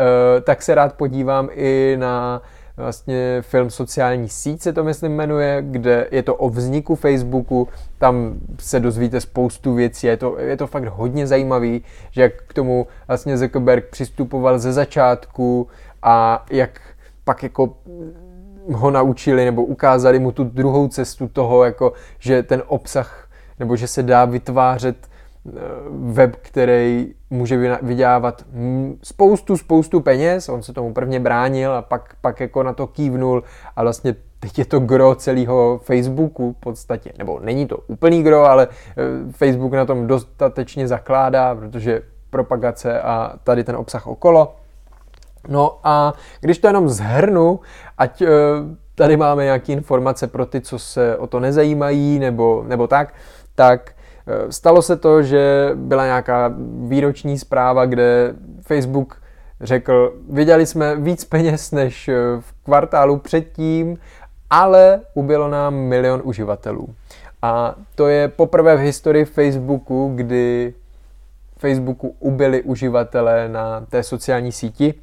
[0.43, 2.41] tak se rád podívám i na
[2.77, 7.67] vlastně film Sociální síť se to myslím jmenuje, kde je to o vzniku Facebooku,
[7.97, 12.53] tam se dozvíte spoustu věcí, je to, je to fakt hodně zajímavý, že jak k
[12.53, 15.67] tomu vlastně Zuckerberg přistupoval ze začátku
[16.03, 16.81] a jak
[17.23, 17.73] pak jako
[18.73, 23.87] ho naučili nebo ukázali mu tu druhou cestu toho, jako že ten obsah nebo že
[23.87, 25.07] se dá vytvářet
[25.89, 28.45] web, který může vydělávat
[29.03, 33.43] spoustu, spoustu peněz, on se tomu prvně bránil a pak, pak jako na to kývnul.
[33.75, 38.45] A vlastně teď je to gro celého Facebooku v podstatě, nebo není to úplný gro,
[38.45, 44.55] ale eh, Facebook na tom dostatečně zakládá, protože propagace a tady ten obsah okolo.
[45.47, 47.59] No a když to jenom zhrnu,
[47.97, 48.27] ať eh,
[48.95, 53.13] tady máme nějaké informace pro ty, co se o to nezajímají, nebo, nebo tak,
[53.55, 53.94] tak
[54.49, 56.53] stalo se to, že byla nějaká
[56.87, 59.21] výroční zpráva, kde Facebook
[59.61, 63.97] řekl, viděli jsme víc peněz než eh, v kvartálu předtím,
[64.49, 66.95] ale ubylo nám milion uživatelů.
[67.41, 70.73] A to je poprvé v historii Facebooku, kdy
[71.57, 74.93] Facebooku ubyli uživatelé na té sociální síti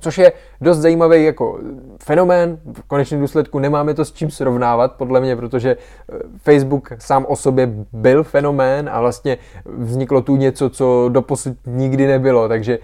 [0.00, 1.58] což je dost zajímavý jako
[2.04, 2.58] fenomén.
[2.72, 7.36] V konečném důsledku nemáme to s čím srovnávat, podle mě, protože eh, Facebook sám o
[7.36, 12.78] sobě byl fenomén a vlastně vzniklo tu něco, co doposud nikdy nebylo, takže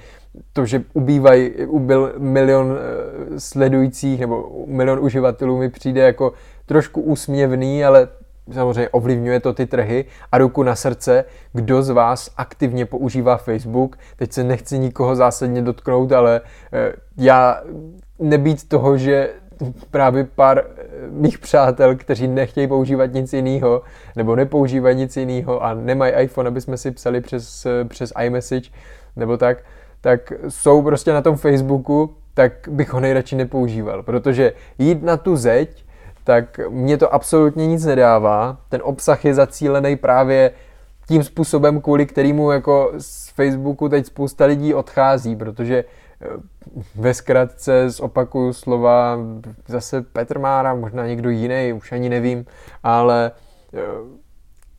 [0.53, 6.33] to, že ubývají, ubyl milion eh, sledujících nebo milion uživatelů mi přijde jako
[6.67, 8.09] trošku úsměvný, ale
[8.53, 13.97] samozřejmě ovlivňuje to ty trhy a ruku na srdce, kdo z vás aktivně používá Facebook.
[14.17, 16.41] Teď se nechci nikoho zásadně dotknout, ale
[16.73, 17.63] eh, já
[18.19, 19.31] nebýt toho, že
[19.91, 23.83] právě pár eh, mých přátel, kteří nechtějí používat nic jiného,
[24.17, 28.71] nebo nepoužívají nic jiného a nemají iPhone, aby jsme si psali přes, přes iMessage,
[29.17, 29.59] nebo tak,
[30.01, 35.37] tak jsou prostě na tom Facebooku, tak bych ho nejradši nepoužíval, protože jít na tu
[35.37, 35.85] zeď
[36.25, 38.57] tak mě to absolutně nic nedává.
[38.69, 40.51] Ten obsah je zacílený právě
[41.09, 45.85] tím způsobem, kvůli kterému jako z Facebooku teď spousta lidí odchází, protože
[46.21, 46.27] eh,
[46.95, 49.19] ve zkratce zopakuju slova
[49.67, 52.47] zase Petr Mára, možná někdo jiný, už ani nevím,
[52.83, 53.31] ale
[53.75, 53.81] eh,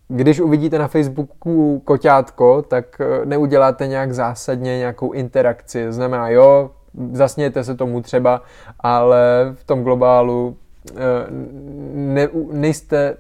[0.08, 5.92] když uvidíte na Facebooku koťátko, tak eh, neuděláte nějak zásadně nějakou interakci.
[5.92, 6.72] Znamená, jo,
[7.12, 8.42] zasnějte se tomu třeba,
[8.80, 10.58] ale v tom globálu
[11.94, 13.18] ne, nejste,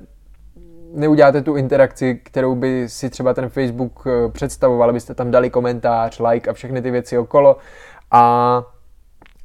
[0.94, 6.20] neuděláte tu interakci, kterou by si třeba ten Facebook eh, představoval, abyste tam dali komentář,
[6.20, 7.58] like a všechny ty věci okolo.
[8.12, 8.64] A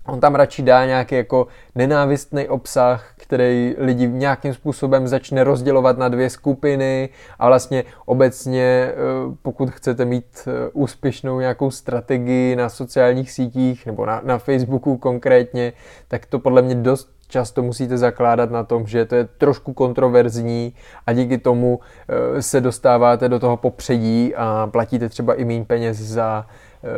[0.07, 6.09] on tam radši dá nějaký jako nenávistný obsah, který lidi nějakým způsobem začne rozdělovat na
[6.09, 7.09] dvě skupiny
[7.39, 8.95] a vlastně obecně, eh,
[9.43, 15.73] pokud chcete mít úspěšnou nějakou strategii na sociálních sítích nebo na, na Facebooku konkrétně,
[16.09, 20.75] tak to podle mě dost často musíte zakládat na tom, že to je trošku kontroverzní
[21.07, 25.99] a díky tomu eh, se dostáváte do toho popředí a platíte třeba i méně peněz
[25.99, 26.47] za
[26.85, 26.89] eh,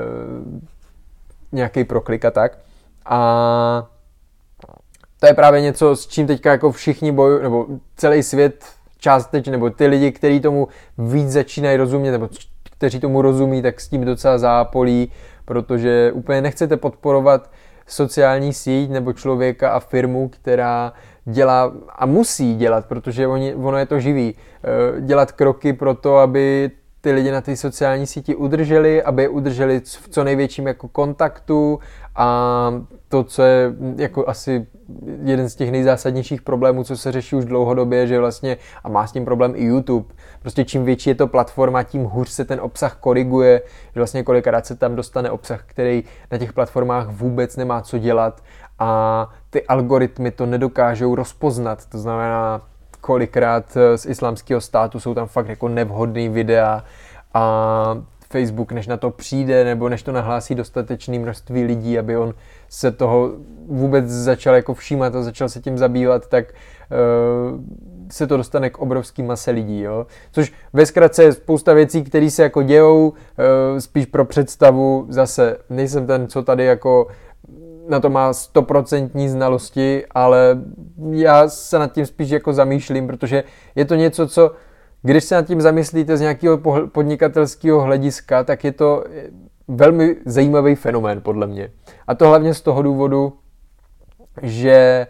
[1.53, 2.59] nějaký proklik a tak.
[3.05, 3.89] A
[5.21, 7.67] to je právě něco, s čím teďka jako všichni bojují, nebo
[7.97, 8.65] celý svět
[8.99, 10.69] částečně, nebo ty lidi, kteří tomu
[10.99, 12.29] víc začínají rozumět, nebo
[12.79, 15.13] kteří tomu rozumí, tak s tím docela zápolí,
[15.45, 17.51] protože úplně nechcete podporovat
[17.89, 20.93] sociální síť nebo člověka a firmu, která
[21.25, 26.17] dělá a musí dělat, protože oni, ono je to živý, eh, dělat kroky pro to,
[26.17, 26.71] aby
[27.01, 31.79] ty lidi na té sociální síti udrželi, aby je udrželi v co největším jako kontaktu
[32.17, 32.75] a
[33.09, 34.67] to, co je jako asi
[35.23, 39.13] jeden z těch nejzásadnějších problémů, co se řeší už dlouhodobě, že vlastně, a má s
[39.13, 42.97] tím problém i YouTube, prostě čím větší je to platforma, tím hůř se ten obsah
[42.97, 43.63] koriguje,
[43.95, 48.43] že vlastně kolikrát se tam dostane obsah, který na těch platformách vůbec nemá co dělat
[48.79, 52.63] a ty algoritmy to nedokážou rozpoznat, to znamená,
[53.01, 56.85] kolikrát z islámského státu jsou tam fakt jako nevhodný videa
[57.35, 57.97] a
[58.31, 62.35] Facebook, než na to přijde, nebo než to nahlásí dostatečné množství lidí, aby on
[62.69, 63.31] se toho
[63.67, 67.61] vůbec začal jako všímat a začal se tím zabývat, tak uh,
[68.11, 70.07] se to dostane k obrovský mase lidí, jo.
[70.33, 73.15] Což ve zkratce je spousta věcí, které se jako dějou, uh,
[73.79, 77.07] spíš pro představu, zase nejsem ten, co tady jako
[77.89, 80.59] na to má stoprocentní znalosti, ale
[81.11, 83.45] já se nad tím spíš jako zamýšlím, protože
[83.75, 84.53] je to něco, co
[85.03, 86.59] když se nad tím zamyslíte z nějakého
[86.93, 89.05] podnikatelského hlediska, tak je to
[89.69, 91.71] velmi zajímavý fenomén podle mě.
[92.07, 93.33] A to hlavně z toho důvodu,
[94.43, 95.07] že eh,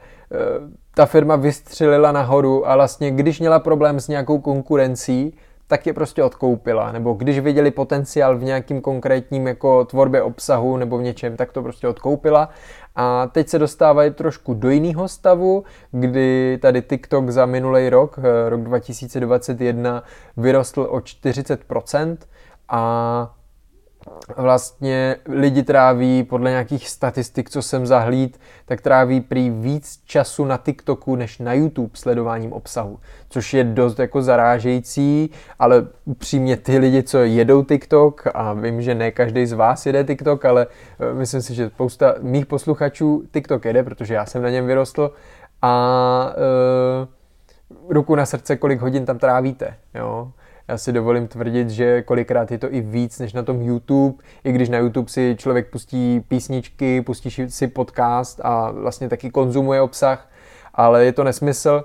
[0.99, 5.35] ta firma vystřelila nahoru a vlastně když měla problém s nějakou konkurencí,
[5.67, 6.93] tak je prostě odkoupila.
[6.93, 11.63] Nebo když viděli potenciál v nějakým konkrétním jako tvorbě obsahu nebo v něčem, tak to
[11.63, 12.49] prostě odkoupila.
[12.97, 18.49] A teď se dostávají trošku do jiného stavu, kdy tady TikTok za minulý rok, eh,
[18.49, 20.03] rok 2021,
[20.37, 22.17] vyrostl o 40%
[22.69, 23.35] a
[24.37, 30.57] vlastně lidi tráví podle nějakých statistik, co jsem zahlíd, tak tráví prý víc času na
[30.57, 32.99] TikToku než na YouTube sledováním obsahu,
[33.29, 38.95] což je dost jako zarážející, ale upřímně ty lidi, co jedou TikTok, a vím, že
[38.95, 40.67] ne každý z vás jede TikTok, ale
[41.01, 45.11] eh, myslím si, že spousta mých posluchačů TikTok jede, protože já jsem na něm vyrostl
[45.63, 46.35] a
[47.01, 50.33] uh, ruku na srdce, kolik hodin tam trávíte, jo
[50.69, 54.53] já si dovolím tvrdit, že kolikrát je to i víc než na tom YouTube, i
[54.53, 60.29] když na YouTube si člověk pustí písničky, pustí si podcast a vlastně taky konzumuje obsah,
[60.75, 61.85] ale je to nesmysl,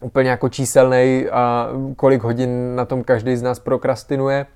[0.00, 4.46] úplně jako číselný a kolik hodin na tom každý z nás prokrastinuje.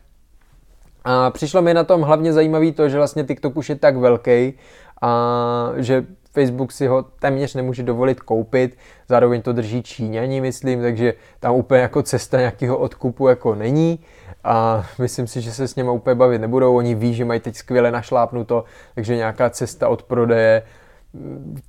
[1.04, 4.54] A přišlo mi na tom hlavně zajímavý to, že vlastně TikTok už je tak velký
[5.02, 8.78] a že Facebook si ho téměř nemůže dovolit koupit,
[9.08, 13.98] zároveň to drží Číňani, myslím, takže tam úplně jako cesta nějakého odkupu jako není
[14.44, 17.56] a myslím si, že se s něma úplně bavit nebudou, oni ví, že mají teď
[17.56, 18.64] skvěle našlápnuto,
[18.94, 20.62] takže nějaká cesta od prodeje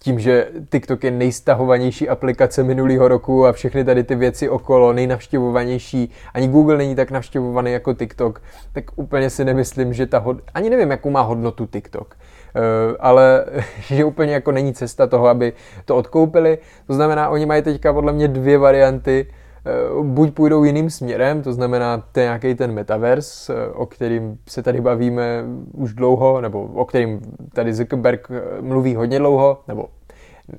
[0.03, 6.11] tím, že TikTok je nejstahovanější aplikace minulého roku a všechny tady ty věci okolo, nejnavštěvovanější,
[6.33, 8.41] ani Google není tak navštěvovaný jako TikTok,
[8.73, 10.37] tak úplně si nemyslím, že ta hod...
[10.53, 12.17] ani nevím, jakou má hodnotu TikTok.
[12.55, 13.45] Eh, ale
[13.81, 15.53] že úplně jako není cesta toho, aby
[15.85, 16.57] to odkoupili.
[16.87, 19.27] To znamená, oni mají teďka podle mě dvě varianty,
[19.65, 19.71] eh,
[20.03, 24.81] buď půjdou jiným směrem, to znamená ten nějaký ten metaverse, eh, o kterým se tady
[24.81, 25.43] bavíme
[25.73, 27.21] už dlouho, nebo o kterým
[27.53, 28.27] tady Zuckerberg
[28.61, 29.85] mluví hodně dlouho, nebo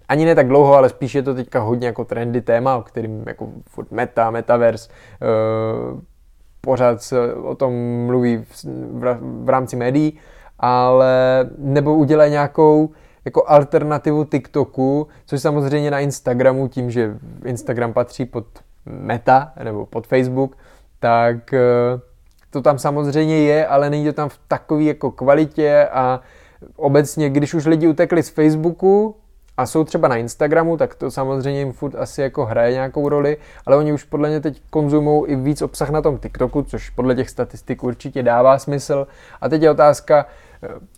[0.08, 3.24] ani ne tak dlouho, ale spíš je to teďka hodně jako trendy téma, o kterým
[3.26, 4.90] jako furt meta, metaverse,
[6.60, 7.72] pořád se o tom
[8.06, 8.44] mluví
[9.44, 10.18] v rámci médií
[10.58, 12.90] ale nebo udělají nějakou
[13.24, 18.46] jako alternativu TikToku, což samozřejmě na Instagramu, tím, že Instagram patří pod
[18.86, 20.56] Meta nebo pod Facebook,
[21.00, 21.60] tak eh,
[22.50, 26.20] to tam samozřejmě je, ale není to tam v takové jako kvalitě a
[26.76, 29.16] obecně, když už lidi utekli z Facebooku
[29.56, 33.36] a jsou třeba na Instagramu, tak to samozřejmě jim furt asi jako hraje nějakou roli,
[33.66, 37.14] ale oni už podle mě teď konzumují i víc obsah na tom TikToku, což podle
[37.14, 39.06] těch statistik určitě dává smysl.
[39.40, 40.26] A teď je otázka,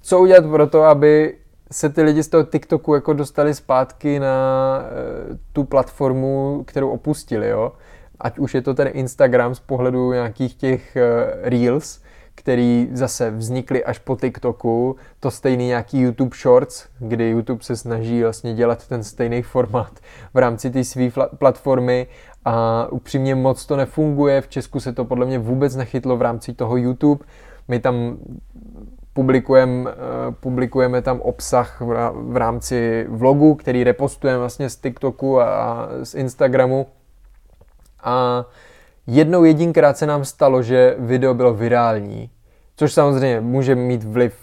[0.01, 1.37] co udělat pro to, aby
[1.73, 7.49] se ty lidi z toho TikToku jako dostali zpátky na eh, tu platformu, kterou opustili,
[7.49, 7.73] jo?
[8.21, 11.03] Ať už je to ten Instagram z pohledu nějakých těch eh,
[11.43, 12.01] Reels,
[12.35, 18.23] který zase vznikly až po TikToku, to stejný nějaký YouTube Shorts, kdy YouTube se snaží
[18.23, 19.93] vlastně dělat ten stejný formát
[20.35, 22.07] v rámci té své platformy
[22.45, 26.53] a upřímně moc to nefunguje, v Česku se to podle mě vůbec nechytlo v rámci
[26.53, 27.25] toho YouTube,
[27.69, 28.17] my tam
[29.19, 29.95] publikujeme, eh,
[30.41, 31.81] publikujeme tam obsah
[32.15, 36.87] v rámci vlogu, který repostujeme vlastně z TikToku a z Instagramu.
[38.03, 38.45] A
[39.07, 42.31] jednou jedinkrát se nám stalo, že video bylo virální,
[42.77, 44.35] což samozřejmě může mít vliv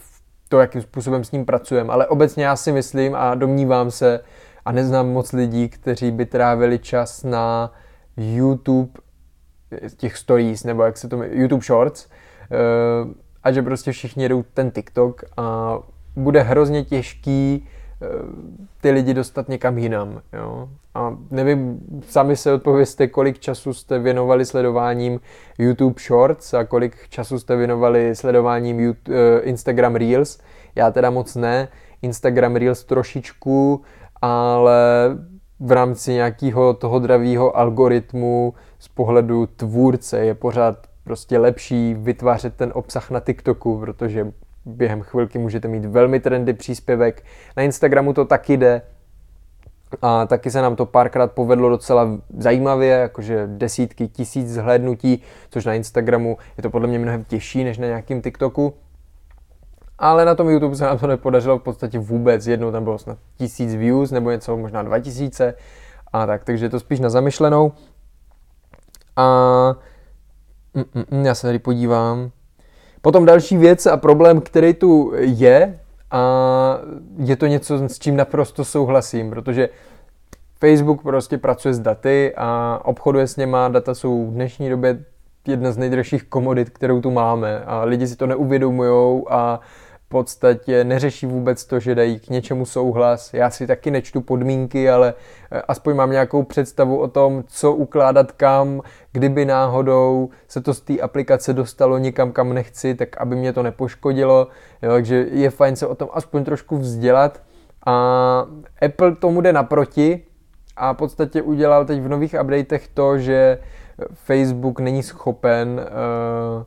[0.50, 4.20] to, jakým způsobem s ním pracujeme, ale obecně já si myslím a domnívám se
[4.66, 7.72] a neznám moc lidí, kteří by trávili čas na
[8.18, 8.92] YouTube
[9.98, 12.08] těch stories, nebo jak se to YouTube Shorts,
[12.52, 15.78] eh, a že prostě všichni jedou ten TikTok a
[16.16, 17.68] bude hrozně těžký
[18.02, 18.08] eh,
[18.82, 20.22] ty lidi dostat někam jinam.
[20.34, 20.70] Jo?
[20.94, 21.80] A nevím,
[22.10, 25.20] sami se odpověste, kolik času jste věnovali sledováním
[25.58, 30.40] YouTube Shorts a kolik času jste věnovali sledováním YouTube, eh, Instagram Reels.
[30.76, 31.68] Já teda moc ne,
[32.02, 33.82] Instagram Reels trošičku,
[34.22, 35.10] ale
[35.60, 42.72] v rámci nějakého toho dravého algoritmu z pohledu tvůrce je pořád prostě lepší vytvářet ten
[42.76, 44.32] obsah na TikToku, protože
[44.66, 47.24] během chvilky můžete mít velmi trendy příspěvek.
[47.58, 48.82] Na Instagramu to taky jde,
[50.02, 55.74] A taky se nám to párkrát povedlo docela zajímavě, jakože desítky tisíc zhlédnutí, což na
[55.74, 58.74] Instagramu je to podle mě mnohem těžší než na nějakým TikToku.
[60.00, 62.48] Ale na tom YouTube se nám to nepodařilo v podstatě vůbec.
[62.48, 65.54] Jednou tam bylo snad tisíc views nebo něco, možná dva tisíce.
[66.14, 67.72] A tak, takže je to spíš na zamyšlenou.
[69.16, 69.76] A
[70.76, 72.32] mm, mm, mm, já se tady podívám.
[73.02, 75.80] Potom další věc a problém, který tu je,
[76.12, 76.78] a
[77.18, 79.70] je to něco, s čím naprosto souhlasím, protože
[80.60, 83.68] Facebook prostě pracuje s daty a obchoduje s něma.
[83.68, 85.06] Data jsou v dnešní době
[85.48, 90.84] jedna z nejdražších komodit, kterou tu máme a lidi si to neuvědomují a v podstatě
[90.84, 93.34] neřeší vůbec to, že dají k něčemu souhlas.
[93.34, 95.14] Já si taky nečtu podmínky, ale
[95.52, 98.82] eh, aspoň mám nějakou představu o tom, co ukládat kam,
[99.12, 103.64] kdyby náhodou se to z té aplikace dostalo někam, kam nechci, tak aby mě to
[103.64, 104.48] nepoškodilo.
[104.82, 107.42] Jo, takže je fajn se o tom aspoň trošku vzdělat.
[107.86, 108.46] A
[108.82, 110.22] Apple tomu jde naproti
[110.76, 113.60] a v podstatě udělal teď v nových updatech to, že
[114.14, 116.64] Facebook není schopen uh,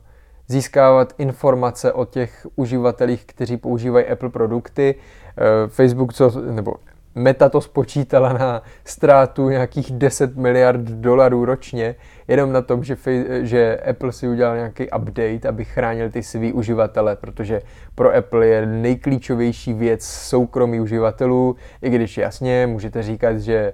[0.49, 4.95] získávat informace o těch uživatelích, kteří používají Apple produkty.
[5.37, 6.73] Eh, Facebook, co, nebo
[7.15, 11.95] Meta to spočítala na ztrátu nějakých 10 miliard dolarů ročně,
[12.27, 12.97] jenom na tom, že,
[13.41, 17.61] že Apple si udělal nějaký update, aby chránil ty svý uživatele, protože
[17.95, 23.73] pro Apple je nejklíčovější věc soukromí uživatelů, i když jasně můžete říkat, že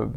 [0.00, 0.12] uh,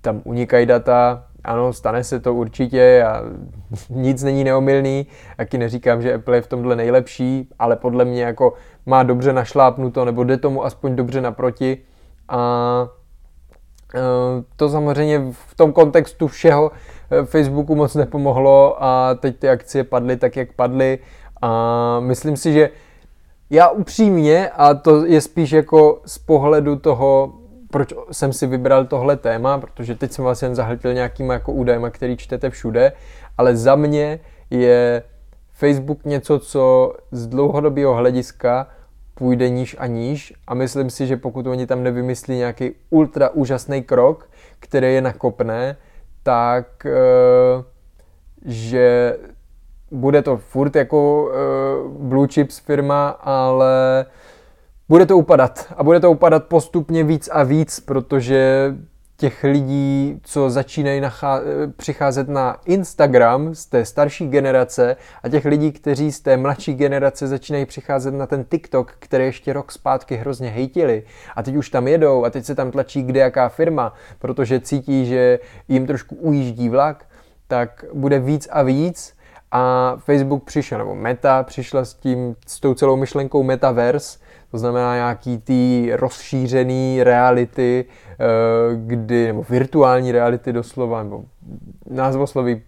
[0.00, 3.22] tam unikají data, ano, stane se to určitě a
[3.90, 5.06] nic není neomylný.
[5.36, 8.52] Taky neříkám, že Apple je v tomhle nejlepší, ale podle mě jako
[8.86, 11.78] má dobře našlápnuto, nebo jde tomu aspoň dobře naproti.
[12.28, 12.88] A
[13.94, 14.00] e,
[14.56, 16.70] to samozřejmě v tom kontextu všeho
[17.10, 20.98] e, Facebooku moc nepomohlo a teď ty akcie padly tak, jak padly.
[21.42, 22.70] A myslím si, že
[23.50, 27.32] já upřímně, a to je spíš jako z pohledu toho
[27.74, 31.90] proč jsem si vybral tohle téma, protože teď jsem vás jen zahltil nějakýma jako údajma,
[31.90, 32.92] který čtete všude,
[33.38, 34.20] ale za mě
[34.50, 35.02] je
[35.52, 38.66] Facebook něco, co z dlouhodobého hlediska
[39.14, 43.82] půjde níž a níž a myslím si, že pokud oni tam nevymyslí nějaký ultra úžasný
[43.82, 45.76] krok, který je nakopné,
[46.22, 47.64] tak eh,
[48.44, 49.16] že
[49.90, 51.36] bude to furt jako eh,
[51.98, 54.06] blue chips firma, ale
[54.88, 58.72] bude to upadat a bude to upadat postupně víc a víc, protože
[59.16, 61.40] těch lidí, co začínají nachá-
[61.76, 67.28] přicházet na Instagram z té starší generace a těch lidí, kteří z té mladší generace
[67.28, 71.02] začínají přicházet na ten TikTok, který ještě rok zpátky hrozně hejtili
[71.36, 75.06] a teď už tam jedou a teď se tam tlačí kde jaká firma, protože cítí,
[75.06, 77.04] že jim trošku ujíždí vlak,
[77.48, 79.13] tak bude víc a víc
[79.56, 84.18] a Facebook přišel, nebo Meta přišla s tím, s tou celou myšlenkou Metaverse,
[84.50, 88.16] to znamená nějaký ty rozšířený reality, eh,
[88.74, 91.24] kdy, nebo virtuální reality doslova, nebo
[91.90, 92.62] názvosloví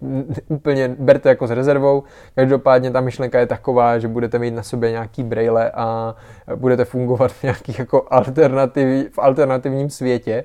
[0.49, 2.03] úplně berte jako s rezervou.
[2.35, 6.15] Každopádně ta myšlenka je taková, že budete mít na sobě nějaký braille a
[6.55, 10.45] budete fungovat v nějakých jako alternativ, v alternativním světě.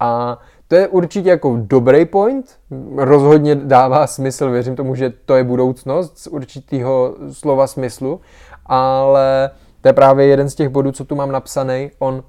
[0.00, 0.38] A
[0.72, 2.58] to je určitě jako dobrý point,
[2.96, 8.20] rozhodně dává smysl, věřím tomu, že to je budoucnost z určitého slova smyslu,
[8.66, 9.50] ale
[9.80, 11.90] to je právě jeden z těch bodů, co tu mám napsaný.
[11.98, 12.24] On,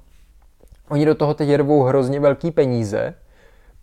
[0.88, 3.14] oni do toho teď rvou hrozně velký peníze,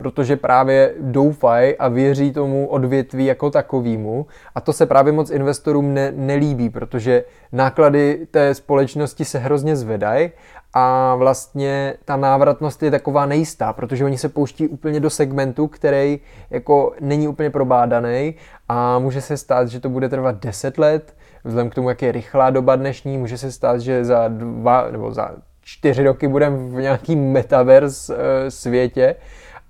[0.02, 4.26] protože právě doufají a věří tomu odvětví jako takovýmu.
[4.56, 10.30] A to se právě moc investorům ne, nelíbí, protože náklady té společnosti se hrozně zvedají
[10.74, 16.20] a vlastně ta návratnost je taková nejistá, protože oni se pouští úplně do segmentu, který
[16.50, 18.36] jako není úplně probádaný
[18.70, 22.12] a může se stát, že to bude trvat 10 let, vzhledem k tomu, jak je
[22.12, 25.32] rychlá doba dnešní, může se stát, že za dva nebo za
[25.62, 29.16] čtyři roky budeme v nějakým metaverse e, světě,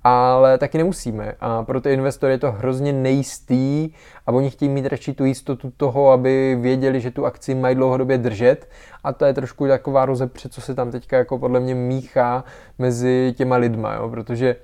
[0.03, 1.33] ale taky nemusíme.
[1.39, 3.89] A pro ty investory je to hrozně nejistý
[4.27, 8.17] a oni chtějí mít radši tu jistotu toho, aby věděli, že tu akci mají dlouhodobě
[8.17, 8.69] držet
[9.03, 12.43] a to je trošku taková rozepře, co se tam teďka jako podle mě míchá
[12.79, 14.09] mezi těma lidma, jo?
[14.09, 14.55] protože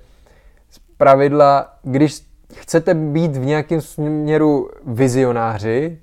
[0.70, 5.98] z pravidla, když chcete být v nějakém směru vizionáři,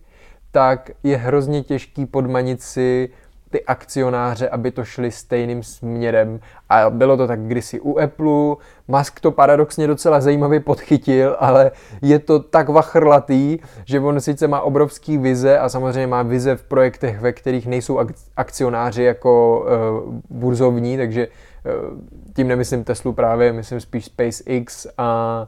[0.52, 3.10] tak je hrozně těžký podmanit si
[3.56, 6.40] ty akcionáře, aby to šli stejným směrem.
[6.70, 8.56] A bylo to tak kdysi u Apple,
[8.88, 14.62] Musk to paradoxně docela zajímavě podchytil, ale je to tak vachrlatý, že on sice má
[14.62, 18.00] obrovský vize a samozřejmě má vize v projektech, ve kterých nejsou
[18.38, 22.00] akcionáři jako uh, burzovní, takže uh,
[22.36, 25.40] tím nemyslím Teslu právě, myslím spíš SpaceX a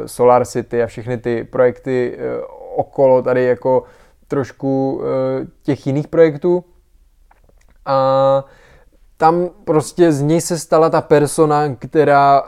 [0.00, 2.44] uh, Solar City a všechny ty projekty uh,
[2.76, 3.82] okolo tady jako
[4.28, 5.04] trošku uh,
[5.62, 6.64] těch jiných projektů.
[7.86, 8.44] A
[9.16, 12.42] tam prostě z něj se stala ta persona, která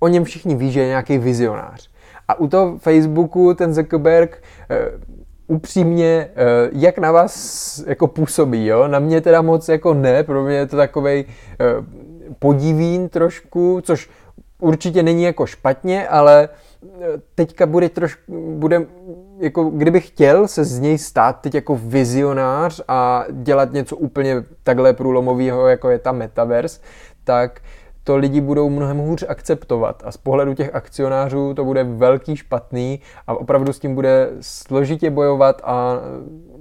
[0.00, 1.90] o něm všichni ví, že je nějaký vizionář.
[2.28, 4.90] A u toho Facebooku ten Zuckerberg eh,
[5.46, 8.88] upřímně, eh, jak na vás jako působí, jo?
[8.88, 11.24] Na mě teda moc jako ne, pro mě je to takovej
[11.60, 11.64] eh,
[12.38, 14.10] podivín trošku, což
[14.60, 16.48] určitě není jako špatně, ale
[17.34, 18.86] teďka bude trošku, bude,
[19.40, 24.92] jako kdybych chtěl se z něj stát teď jako vizionář a dělat něco úplně takhle
[24.92, 26.80] průlomového, jako je ta metaverse,
[27.24, 27.60] tak
[28.04, 30.02] to lidi budou mnohem hůř akceptovat.
[30.04, 35.10] A z pohledu těch akcionářů to bude velký špatný a opravdu s tím bude složitě
[35.10, 35.96] bojovat a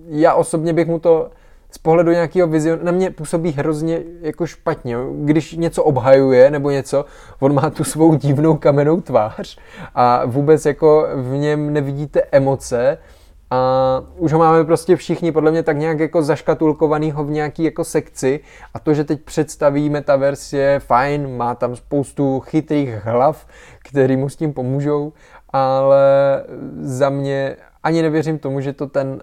[0.07, 1.29] já osobně bych mu to
[1.71, 4.97] z pohledu nějakého vizion, na mě působí hrozně jako špatně.
[5.15, 7.05] Když něco obhajuje nebo něco,
[7.39, 9.57] on má tu svou divnou kamennou tvář
[9.95, 12.97] a vůbec jako v něm nevidíte emoce,
[13.51, 17.83] a už ho máme prostě všichni podle mě tak nějak jako zaškatulkovanýho v nějaký jako
[17.83, 18.39] sekci
[18.73, 23.47] a to, že teď představí Metaverse je fajn, má tam spoustu chytrých hlav,
[23.89, 25.13] který mu s tím pomůžou,
[25.49, 26.43] ale
[26.81, 29.21] za mě ani nevěřím tomu, že to ten,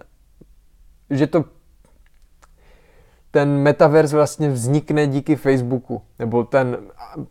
[1.09, 1.43] že to
[3.35, 6.77] ten metaverse vlastně vznikne díky Facebooku, nebo ten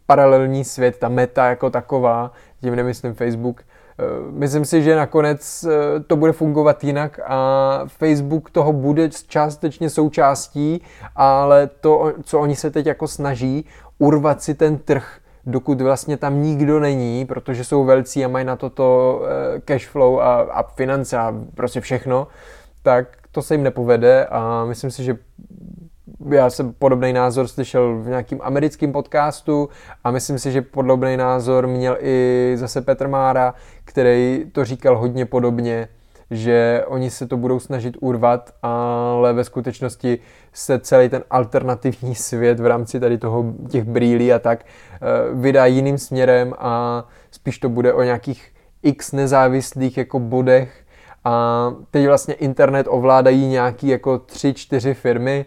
[0.06, 3.62] paralelní svět, ta meta jako taková, tím nemyslím Facebook,
[3.98, 9.90] Eh, myslím si, že nakonec eh, to bude fungovat jinak a Facebook toho bude částečně
[9.90, 10.82] součástí,
[11.16, 13.64] ale to, co oni se teď jako snaží,
[13.98, 18.56] urvat si ten trh, dokud vlastně tam nikdo není, protože jsou velcí a mají na
[18.56, 19.20] toto
[19.56, 22.26] eh, cash flow a, a finance a prostě všechno,
[22.82, 25.16] tak to se jim nepovede a myslím si, že
[26.30, 29.68] já jsem podobný názor slyšel v nějakým americkém podcastu
[30.04, 33.54] a myslím si, že podobný názor měl i zase Petr Mára,
[33.84, 35.88] který to říkal hodně podobně,
[36.30, 40.18] že oni se to budou snažit urvat, ale ve skutečnosti
[40.52, 44.98] se celý ten alternativní svět v rámci tady toho těch brýlí a tak eh,
[45.34, 48.52] vydá jiným směrem a spíš to bude o nějakých
[48.82, 50.84] x nezávislých jako bodech.
[51.24, 55.46] A teď vlastně internet ovládají nějaký jako tři, čtyři firmy,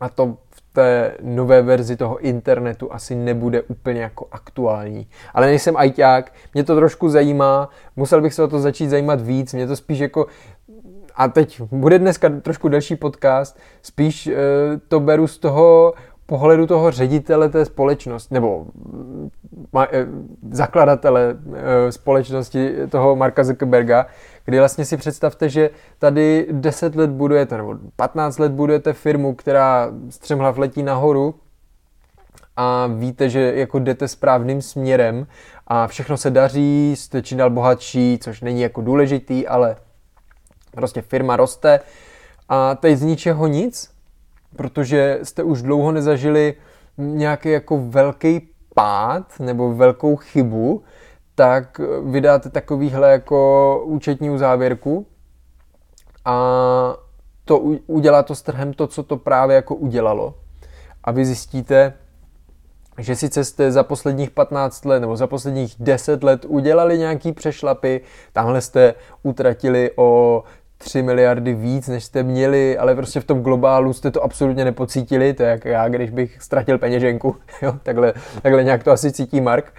[0.00, 5.06] a to v té nové verzi toho internetu asi nebude úplně jako aktuální.
[5.34, 9.52] Ale nejsem ajťák, mě to trošku zajímá, musel bych se o to začít zajímat víc,
[9.52, 10.26] mě to spíš jako
[11.16, 14.34] a teď bude dneska trošku delší podcast, spíš e,
[14.88, 15.94] to beru z toho
[16.26, 18.66] pohledu toho ředitele té společnosti, nebo
[19.72, 20.06] ma, e,
[20.50, 24.06] zakladatele e, společnosti toho Marka Zuckerberga,
[24.44, 29.90] kdy vlastně si představte, že tady 10 let budujete, nebo 15 let budujete firmu, která
[30.10, 31.34] střemhlav letí nahoru
[32.56, 35.26] a víte, že jako jdete správným směrem
[35.66, 39.76] a všechno se daří, jste čím dál bohatší, což není jako důležitý, ale
[40.70, 41.80] prostě firma roste
[42.48, 43.95] a teď z ničeho nic,
[44.56, 46.54] protože jste už dlouho nezažili
[46.98, 50.82] nějaký jako velký pád nebo velkou chybu,
[51.34, 55.06] tak vydáte takovýhle jako účetní uzávěrku
[56.24, 56.96] a
[57.44, 60.34] to udělá to s trhem to, co to právě jako udělalo.
[61.04, 61.92] A vy zjistíte,
[62.98, 68.00] že sice jste za posledních 15 let nebo za posledních 10 let udělali nějaký přešlapy,
[68.32, 70.42] tamhle jste utratili o
[70.86, 75.34] 3 miliardy víc, než jste měli, ale prostě v tom globálu jste to absolutně nepocítili,
[75.34, 79.40] to je jak já, když bych ztratil peněženku, jo, takhle, takhle nějak to asi cítí
[79.40, 79.72] Mark.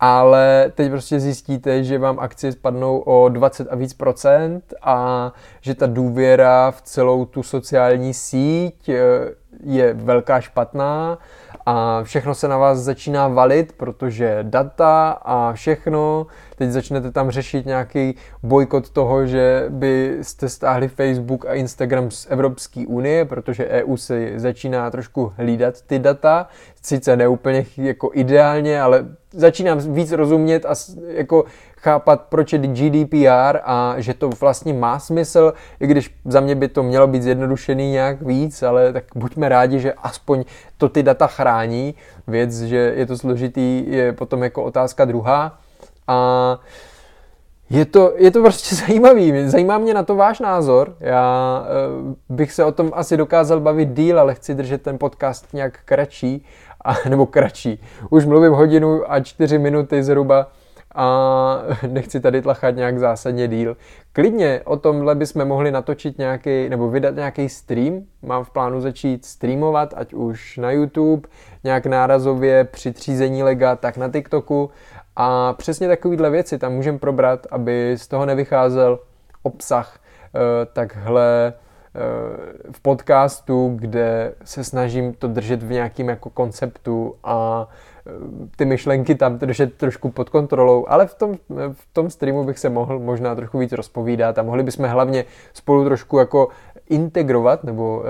[0.00, 5.74] Ale teď prostě zjistíte, že vám akcie spadnou o 20 a víc procent a že
[5.74, 8.98] ta důvěra v celou tu sociální síť eh,
[9.64, 11.18] je velká špatná
[11.66, 16.26] a všechno se na vás začíná valit, protože data a všechno,
[16.56, 22.84] teď začnete tam řešit nějaký bojkot toho, že byste stáhli Facebook a Instagram z Evropské
[22.86, 26.48] unie, protože EU se začíná trošku hlídat ty data,
[26.82, 30.74] sice neúplně jako ideálně, ale začínám víc rozumět a
[31.08, 31.44] jako
[31.76, 36.68] chápat, proč je GDPR a že to vlastně má smysl, i když za mě by
[36.68, 40.44] to mělo být zjednodušený nějak víc, ale tak buďme rádi, že aspoň
[40.78, 41.94] to ty data chrání.
[42.26, 45.58] Věc, že je to složitý, je potom jako otázka druhá.
[46.06, 46.58] A
[47.70, 49.48] je to, je to prostě zajímavý.
[49.48, 50.96] Zajímá mě na to váš názor.
[51.00, 51.64] Já
[52.00, 55.78] uh, bych se o tom asi dokázal bavit díl, ale chci držet ten podcast nějak
[55.84, 56.46] kratší,
[56.84, 57.82] a, nebo kratší.
[58.10, 60.46] Už mluvím hodinu a čtyři minuty zhruba
[60.94, 63.76] a nechci tady tlachat nějak zásadně díl.
[64.12, 68.02] Klidně o tomhle bychom mohli natočit nějaký, nebo vydat nějaký stream.
[68.22, 71.28] Mám v plánu začít streamovat, ať už na YouTube,
[71.64, 74.70] nějak nárazově při třízení lega, tak na TikToku.
[75.16, 78.98] A přesně takovýhle věci tam můžeme probrat, aby z toho nevycházel
[79.42, 79.98] obsah
[80.34, 81.52] eh, takhle
[82.72, 87.68] v podcastu, kde se snažím to držet v nějakým jako konceptu a
[88.06, 88.10] eh,
[88.56, 91.34] ty myšlenky tam držet trošku pod kontrolou, ale v tom,
[91.72, 95.84] v tom streamu bych se mohl možná trochu víc rozpovídat a mohli bychom hlavně spolu
[95.84, 96.48] trošku jako
[96.88, 98.04] integrovat nebo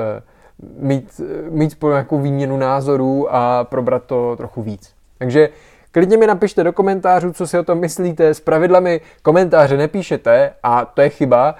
[0.78, 4.94] mít, mít spolu nějakou výměnu názorů a probrat to trochu víc.
[5.18, 5.48] Takže
[5.92, 8.34] Klidně mi napište do komentářů, co si o tom myslíte.
[8.34, 11.54] S pravidlami komentáře nepíšete a to je chyba.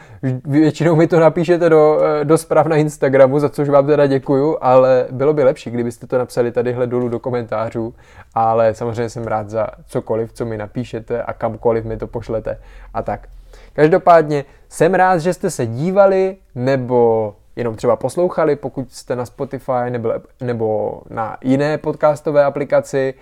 [0.44, 4.58] Většinou mi to napíšete do, eh, do zpráv na Instagramu, za což vám teda děkuju,
[4.60, 7.94] ale bylo by lepší, kdybyste to napsali tadyhle dolů do komentářů.
[8.34, 12.58] Ale samozřejmě jsem rád za cokoliv, co mi napíšete a kamkoliv mi to pošlete
[12.94, 13.28] a tak.
[13.72, 19.90] Každopádně jsem rád, že jste se dívali nebo jenom třeba poslouchali, pokud jste na Spotify
[19.90, 23.14] nebo, nebo na jiné podcastové aplikaci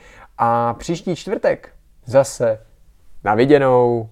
[0.42, 1.72] a příští čtvrtek
[2.04, 2.66] zase
[3.24, 4.10] na viděnou.